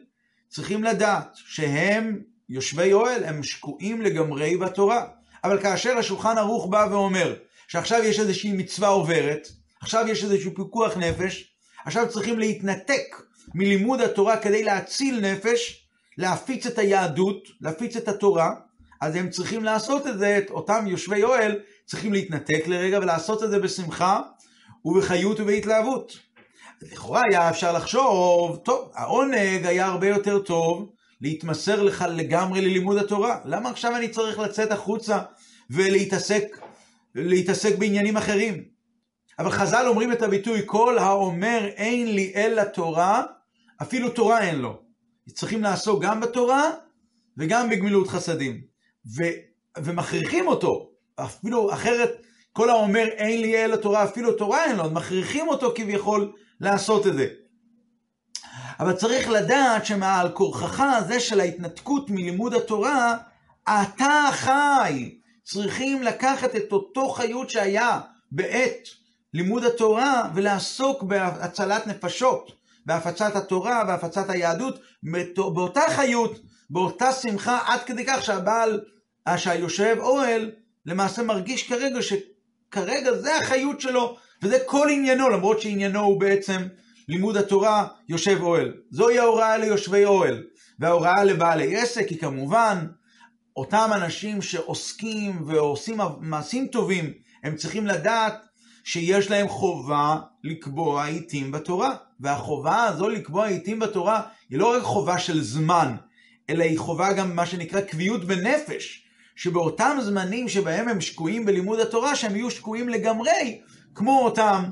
צריכים 0.49 0.83
לדעת 0.83 1.31
שהם 1.35 2.21
יושבי 2.49 2.93
אוהל 2.93 3.23
הם 3.23 3.43
שקועים 3.43 4.01
לגמרי 4.01 4.57
בתורה. 4.57 5.05
אבל 5.43 5.61
כאשר 5.61 5.97
השולחן 5.97 6.37
ערוך 6.37 6.67
בא 6.67 6.87
ואומר 6.91 7.35
שעכשיו 7.67 8.03
יש 8.03 8.19
איזושהי 8.19 8.51
מצווה 8.51 8.87
עוברת, 8.87 9.47
עכשיו 9.81 10.07
יש 10.07 10.23
איזשהו 10.23 10.55
פיקוח 10.55 10.97
נפש, 10.97 11.53
עכשיו 11.85 12.09
צריכים 12.09 12.39
להתנתק 12.39 13.21
מלימוד 13.55 14.01
התורה 14.01 14.37
כדי 14.37 14.63
להציל 14.63 15.19
נפש, 15.19 15.85
להפיץ 16.17 16.65
את 16.65 16.77
היהדות, 16.77 17.47
להפיץ 17.61 17.95
את 17.95 18.07
התורה, 18.07 18.51
אז 19.01 19.15
הם 19.15 19.29
צריכים 19.29 19.63
לעשות 19.63 20.07
את 20.07 20.19
זה, 20.19 20.37
את 20.37 20.49
אותם 20.49 20.85
יושבי 20.87 21.23
אוהל 21.23 21.59
צריכים 21.85 22.13
להתנתק 22.13 22.63
לרגע 22.67 22.99
ולעשות 22.99 23.43
את 23.43 23.49
זה 23.49 23.59
בשמחה 23.59 24.21
ובחיות 24.85 25.39
ובהתלהבות. 25.39 26.17
לכאורה 26.81 27.21
היה 27.29 27.49
אפשר 27.49 27.71
לחשוב, 27.71 28.57
טוב, 28.63 28.91
העונג 28.93 29.65
היה 29.65 29.85
הרבה 29.85 30.07
יותר 30.07 30.39
טוב 30.39 30.91
להתמסר 31.21 31.83
לך 31.83 32.05
לגמרי 32.09 32.61
ללימוד 32.61 32.97
התורה. 32.97 33.39
למה 33.45 33.69
עכשיו 33.69 33.95
אני 33.95 34.09
צריך 34.09 34.39
לצאת 34.39 34.71
החוצה 34.71 35.19
ולהתעסק 35.69 36.43
להתעסק 37.15 37.77
בעניינים 37.77 38.17
אחרים? 38.17 38.63
אבל 39.39 39.51
חז"ל 39.51 39.85
אומרים 39.87 40.11
את 40.11 40.21
הביטוי, 40.21 40.61
כל 40.65 40.97
האומר 40.97 41.65
אין 41.75 42.15
לי 42.15 42.31
אלא 42.35 42.63
תורה, 42.63 43.23
אפילו 43.81 44.09
תורה 44.09 44.41
אין 44.41 44.59
לו. 44.59 44.81
צריכים 45.33 45.63
לעסוק 45.63 46.03
גם 46.03 46.19
בתורה 46.19 46.71
וגם 47.37 47.69
בגמילות 47.69 48.07
חסדים. 48.07 48.61
ו, 49.17 49.23
ומכריחים 49.77 50.47
אותו, 50.47 50.91
אפילו 51.15 51.73
אחרת, 51.73 52.21
כל 52.53 52.69
האומר 52.69 53.07
אין 53.07 53.41
לי 53.41 53.65
אלא 53.65 53.75
תורה, 53.75 54.03
אפילו 54.03 54.33
תורה 54.33 54.65
אין 54.65 54.75
לו, 54.75 54.91
מכריחים 54.91 55.47
אותו 55.47 55.71
כביכול 55.75 56.33
לעשות 56.61 57.07
את 57.07 57.13
זה. 57.13 57.27
אבל 58.79 58.93
צריך 58.93 59.29
לדעת 59.29 59.85
שמעל 59.85 60.29
כורחך 60.29 60.83
הזה 60.97 61.19
של 61.19 61.39
ההתנתקות 61.39 62.09
מלימוד 62.09 62.53
התורה, 62.53 63.17
אתה 63.63 64.29
חי. 64.31 65.15
צריכים 65.43 66.03
לקחת 66.03 66.55
את 66.55 66.71
אותו 66.71 67.09
חיות 67.09 67.49
שהיה 67.49 67.99
בעת 68.31 68.87
לימוד 69.33 69.63
התורה 69.63 70.29
ולעסוק 70.35 71.03
בהצלת 71.03 71.87
נפשות, 71.87 72.51
בהפצת 72.85 73.35
התורה, 73.35 73.83
בהפצת 73.83 74.29
היהדות, 74.29 74.79
באותה 75.35 75.81
חיות, 75.89 76.39
באותה 76.69 77.11
שמחה, 77.11 77.59
עד 77.65 77.79
כדי 77.79 78.05
כך 78.07 78.25
שהבעל, 78.25 78.81
שהיושב 79.37 79.95
אוהל, 79.99 80.51
למעשה 80.85 81.23
מרגיש 81.23 81.67
כרגע 81.67 81.99
שכרגע 82.01 83.13
זה 83.13 83.37
החיות 83.37 83.81
שלו, 83.81 84.17
וזה 84.43 84.57
כל 84.65 84.87
עניינו, 84.91 85.29
למרות 85.29 85.61
שעניינו 85.61 85.99
הוא 85.99 86.19
בעצם 86.19 86.67
לימוד 87.09 87.37
התורה 87.37 87.87
יושב 88.09 88.37
אוהל. 88.41 88.73
זוהי 88.91 89.19
ההוראה 89.19 89.57
ליושבי 89.57 90.05
אוהל. 90.05 90.43
וההוראה 90.79 91.23
לבעלי 91.23 91.75
עסק 91.75 92.09
היא 92.09 92.19
כמובן 92.19 92.87
אותם 93.55 93.89
אנשים 93.95 94.41
שעוסקים 94.41 95.43
ועושים 95.45 95.97
מעשים 96.19 96.67
טובים, 96.67 97.13
הם 97.43 97.55
צריכים 97.55 97.87
לדעת 97.87 98.45
שיש 98.83 99.31
להם 99.31 99.47
חובה 99.47 100.17
לקבוע 100.43 101.05
עיתים 101.05 101.51
בתורה. 101.51 101.95
והחובה 102.19 102.83
הזו 102.83 103.09
לקבוע 103.09 103.47
עיתים 103.47 103.79
בתורה 103.79 104.21
היא 104.49 104.59
לא 104.59 104.75
רק 104.75 104.83
חובה 104.83 105.19
של 105.19 105.43
זמן, 105.43 105.95
אלא 106.49 106.63
היא 106.63 106.79
חובה 106.79 107.13
גם 107.13 107.35
מה 107.35 107.45
שנקרא 107.45 107.81
קביעות 107.81 108.25
בנפש, 108.25 109.03
שבאותם 109.35 109.97
זמנים 110.01 110.49
שבהם 110.49 110.87
הם 110.87 111.01
שקועים 111.01 111.45
בלימוד 111.45 111.79
התורה, 111.79 112.15
שהם 112.15 112.35
יהיו 112.35 112.51
שקועים 112.51 112.89
לגמרי, 112.89 113.61
כמו 113.95 114.19
אותם 114.25 114.63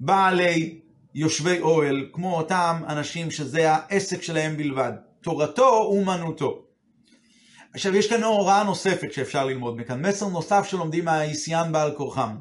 בעלי 0.00 0.79
יושבי 1.14 1.60
אוהל, 1.60 2.08
כמו 2.12 2.36
אותם 2.36 2.82
אנשים 2.88 3.30
שזה 3.30 3.72
העסק 3.72 4.22
שלהם 4.22 4.56
בלבד. 4.56 4.92
תורתו 5.22 5.76
אומנותו. 5.76 6.62
עכשיו 7.74 7.96
יש 7.96 8.10
כאן 8.10 8.22
הוראה 8.22 8.62
נוספת 8.62 9.12
שאפשר 9.12 9.44
ללמוד 9.44 9.76
מכאן, 9.76 10.06
מסר 10.06 10.28
נוסף 10.28 10.66
שלומדים 10.66 11.04
מהאיסיאן 11.04 11.72
בעל 11.72 11.94
כורחם. 11.96 12.36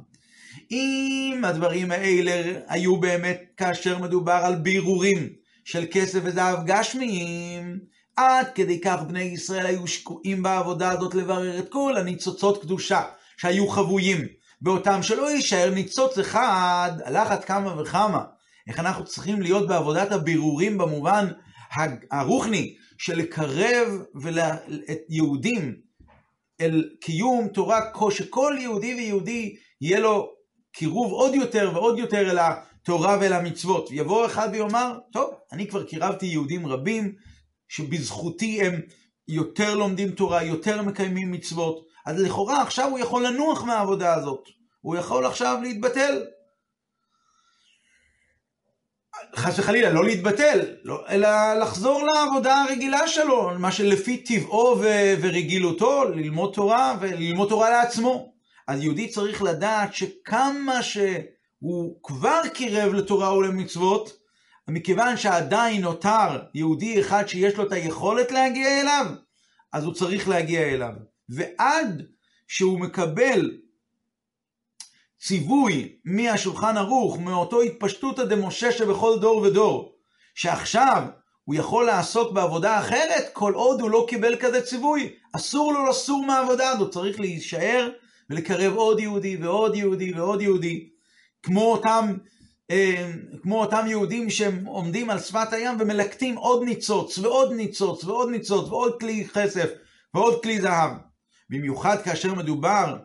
אם 0.72 1.42
הדברים 1.44 1.92
האלה 1.92 2.60
היו 2.68 2.98
באמת 2.98 3.42
כאשר 3.58 3.98
מדובר 3.98 4.42
על 4.44 4.56
בירורים 4.56 5.30
של 5.66 5.86
כסף 5.92 6.20
וזהב 6.24 6.66
גשמיים, 6.66 7.80
עד 8.16 8.48
כדי 8.56 8.82
כך 8.82 9.02
בני 9.08 9.22
ישראל 9.22 9.66
היו 9.66 9.88
שקועים 9.88 10.44
בעבודה 10.44 10.92
הזאת 10.92 11.16
לברר 11.16 11.60
את 11.60 11.70
כל 11.70 11.98
הניצוצות 11.98 12.62
קדושה 12.62 13.02
שהיו 13.38 13.68
חבויים 13.68 14.28
באותם 14.62 15.04
שלא 15.04 15.32
יישאר 15.32 15.70
ניצוץ 15.76 16.18
אחד 16.18 16.92
על 17.04 17.18
אחת 17.18 17.46
כמה 17.46 17.82
וכמה. 17.82 18.24
איך 18.70 18.80
אנחנו 18.80 19.06
צריכים 19.06 19.42
להיות 19.42 19.68
בעבודת 19.68 20.12
הבירורים 20.12 20.78
במובן 20.78 21.28
הרוחני 22.12 22.76
של 22.98 23.18
לקרב 23.18 23.88
את 24.92 24.98
יהודים 25.10 25.76
אל 26.62 26.90
קיום 27.02 27.48
תורה, 27.48 27.80
שכל 28.12 28.56
יהודי 28.60 28.94
ויהודי 28.94 29.56
יהיה 29.82 30.00
לו 30.00 30.30
קירוב 30.74 31.12
עוד 31.12 31.36
יותר 31.36 31.72
ועוד 31.74 32.00
יותר 32.00 32.32
אל 32.32 32.38
התורה 32.40 33.18
ואל 33.22 33.34
המצוות. 33.34 33.90
יבוא 33.92 34.26
אחד 34.26 34.50
ויאמר, 34.52 34.98
טוב, 35.12 35.34
אני 35.52 35.68
כבר 35.68 35.84
קירבתי 35.84 36.26
יהודים 36.26 36.68
רבים, 36.68 37.14
שבזכותי 37.70 38.62
הם 38.62 38.82
יותר 39.28 39.76
לומדים 39.76 40.12
תורה, 40.12 40.44
יותר 40.44 40.82
מקיימים 40.82 41.32
מצוות, 41.32 41.86
אז 42.06 42.20
לכאורה 42.20 42.62
עכשיו 42.62 42.90
הוא 42.90 43.00
יכול 43.00 43.28
לנוח 43.28 43.64
מהעבודה 43.64 44.14
הזאת. 44.14 44.44
הוא 44.82 44.96
יכול 44.96 45.26
עכשיו 45.26 45.60
להתבטל. 45.64 46.22
חס 49.36 49.60
וחלילה, 49.60 49.90
לא 49.90 50.06
להתבטל, 50.06 50.60
לא, 50.84 51.04
אלא 51.10 51.54
לחזור 51.62 52.04
לעבודה 52.04 52.62
הרגילה 52.62 53.08
שלו, 53.08 53.50
מה 53.60 53.72
שלפי 53.72 54.18
טבעו 54.18 54.78
ו- 54.80 55.14
ורגילותו, 55.22 56.04
ללמוד 56.04 56.54
תורה 56.54 56.98
וללמוד 57.02 57.50
תורה 57.50 57.70
לעצמו. 57.70 58.34
אז 58.68 58.84
יהודי 58.84 59.08
צריך 59.08 59.42
לדעת 59.44 59.94
שכמה 59.94 60.84
שהוא 60.84 62.00
כבר 62.04 62.42
קירב 62.54 62.94
לתורה 62.94 63.38
ולמצוות, 63.38 64.14
מכיוון 64.68 65.18
שעדיין 65.18 65.82
נותר 65.82 66.40
יהודי 66.54 67.00
אחד 67.00 67.28
שיש 67.28 67.58
לו 67.58 67.64
את 67.64 67.72
היכולת 67.72 68.32
להגיע 68.32 68.82
אליו, 68.82 69.06
אז 69.74 69.84
הוא 69.84 69.94
צריך 69.94 70.30
להגיע 70.30 70.62
אליו. 70.62 70.94
ועד 71.30 72.04
שהוא 72.48 72.80
מקבל 72.80 73.52
ציווי 75.20 75.96
מהשולחן 76.06 76.78
ערוך, 76.78 77.20
מאותו 77.20 77.62
התפשטותא 77.62 78.26
דמשה 78.26 78.72
שבכל 78.72 79.20
דור 79.20 79.42
ודור, 79.42 79.96
שעכשיו 80.36 81.04
הוא 81.44 81.56
יכול 81.56 81.86
לעסוק 81.86 82.32
בעבודה 82.32 82.80
אחרת 82.80 83.30
כל 83.34 83.54
עוד 83.54 83.82
הוא 83.82 83.90
לא 83.90 84.06
קיבל 84.10 84.36
כזה 84.36 84.62
ציווי. 84.62 85.14
אסור 85.34 85.74
לו 85.74 85.86
לסור 85.86 86.26
מהעבודה 86.26 86.70
הזאת, 86.70 86.92
צריך 86.94 87.20
להישאר 87.20 87.90
ולקרב 88.30 88.76
עוד 88.76 89.00
יהודי 89.00 89.38
ועוד 89.38 89.76
יהודי 89.76 90.14
ועוד 90.14 90.42
יהודי, 90.42 90.90
כמו 91.44 91.72
אותם, 91.72 92.18
אה, 92.72 93.12
כמו 93.42 93.62
אותם 93.62 93.86
יהודים 93.88 94.30
שהם 94.30 94.66
עומדים 94.66 95.10
על 95.10 95.20
שפת 95.20 95.54
הים 95.54 95.78
ומלקטים 95.80 96.36
עוד 96.36 96.64
ניצוץ 96.64 97.18
ועוד 97.18 97.52
ניצוץ 97.54 98.04
ועוד 98.04 98.30
ניצוץ 98.30 98.70
ועוד 98.70 99.00
כלי 99.00 99.28
כסף 99.34 99.70
ועוד 100.14 100.44
כלי 100.44 100.62
זהב. 100.62 100.92
במיוחד 101.50 102.02
כאשר 102.02 102.34
מדובר 102.34 102.98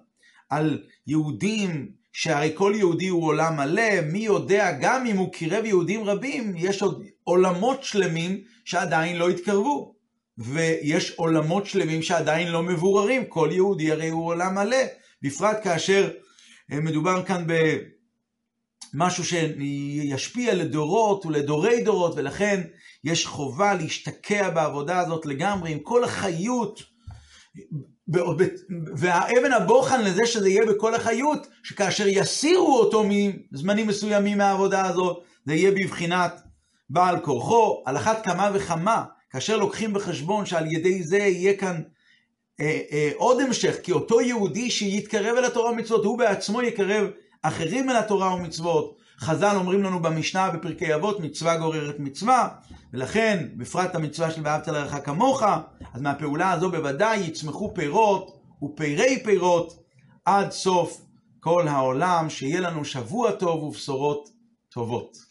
על 0.50 0.83
יהודים 1.07 1.90
שהרי 2.14 2.50
כל 2.55 2.72
יהודי 2.77 3.09
הוא 3.09 3.27
עולם 3.27 3.57
מלא, 3.57 4.00
מי 4.12 4.18
יודע, 4.18 4.72
גם 4.81 5.07
אם 5.07 5.16
הוא 5.16 5.33
קירב 5.33 5.64
יהודים 5.64 6.05
רבים, 6.05 6.55
יש 6.57 6.83
עוד 6.83 7.05
עולמות 7.24 7.85
שלמים 7.85 8.40
שעדיין 8.64 9.16
לא 9.16 9.29
התקרבו. 9.29 9.94
ויש 10.38 11.11
עולמות 11.16 11.66
שלמים 11.66 12.03
שעדיין 12.03 12.48
לא 12.48 12.62
מבוררים, 12.62 13.24
כל 13.29 13.48
יהודי 13.53 13.92
הרי 13.92 14.09
הוא 14.09 14.27
עולם 14.27 14.55
מלא. 14.55 14.77
בפרט 15.22 15.57
כאשר 15.64 16.11
אה, 16.72 16.81
מדובר 16.81 17.24
כאן 17.24 17.46
במשהו 18.94 19.24
שישפיע 19.24 20.55
לדורות 20.55 21.27
ולדורי 21.27 21.83
דורות, 21.83 22.12
ולכן 22.16 22.62
יש 23.05 23.27
חובה 23.27 23.74
להשתקע 23.74 24.50
בעבודה 24.50 24.98
הזאת 24.98 25.27
לגמרי, 25.27 25.72
עם 25.72 25.79
כל 25.79 26.05
החיות. 26.05 26.83
והאבן 28.97 29.53
הבוחן 29.53 30.05
לזה 30.05 30.27
שזה 30.27 30.49
יהיה 30.49 30.67
בכל 30.67 30.95
החיות, 30.95 31.47
שכאשר 31.62 32.09
יסירו 32.09 32.79
אותו 32.79 33.05
מזמנים 33.53 33.87
מסוימים 33.87 34.38
מהעבודה 34.38 34.87
הזאת, 34.87 35.23
זה 35.47 35.55
יהיה 35.55 35.71
בבחינת 35.71 36.43
בעל 36.90 37.19
כורחו, 37.19 37.83
על 37.87 37.97
אחת 37.97 38.25
כמה 38.25 38.51
וכמה, 38.55 39.05
כאשר 39.31 39.57
לוקחים 39.57 39.93
בחשבון 39.93 40.47
שעל 40.47 40.73
ידי 40.73 41.03
זה 41.03 41.17
יהיה 41.17 41.57
כאן 41.57 41.83
אה, 42.61 42.81
אה, 42.93 43.11
עוד 43.17 43.40
המשך, 43.40 43.77
כי 43.83 43.93
אותו 43.93 44.21
יהודי 44.21 44.71
שיתקרב 44.71 45.37
אל 45.37 45.45
התורה 45.45 45.71
ומצוות, 45.71 46.05
הוא 46.05 46.19
בעצמו 46.19 46.62
יקרב 46.62 47.07
אחרים 47.43 47.90
אל 47.90 47.97
התורה 47.97 48.35
ומצוות. 48.35 49.04
חז"ל 49.25 49.57
אומרים 49.57 49.83
לנו 49.83 50.03
במשנה 50.03 50.51
בפרקי 50.51 50.95
אבות, 50.95 51.21
מצווה 51.21 51.57
גוררת 51.57 51.99
מצווה, 51.99 52.49
ולכן, 52.93 53.49
בפרט 53.57 53.95
המצווה 53.95 54.31
של 54.31 54.41
ואהבת 54.45 54.69
לרעך 54.69 55.05
כמוך, 55.05 55.43
אז 55.95 56.01
מהפעולה 56.01 56.53
הזו 56.53 56.71
בוודאי 56.71 57.21
יצמחו 57.21 57.75
פירות 57.75 58.41
ופרי 58.63 59.23
פירות 59.25 59.83
עד 60.25 60.51
סוף 60.51 61.01
כל 61.41 61.69
העולם, 61.69 62.31
שיהיה 62.31 62.61
לנו 62.61 62.85
שבוע 62.85 63.31
טוב 63.31 63.63
ובשורות 63.63 64.29
טובות. 64.69 65.24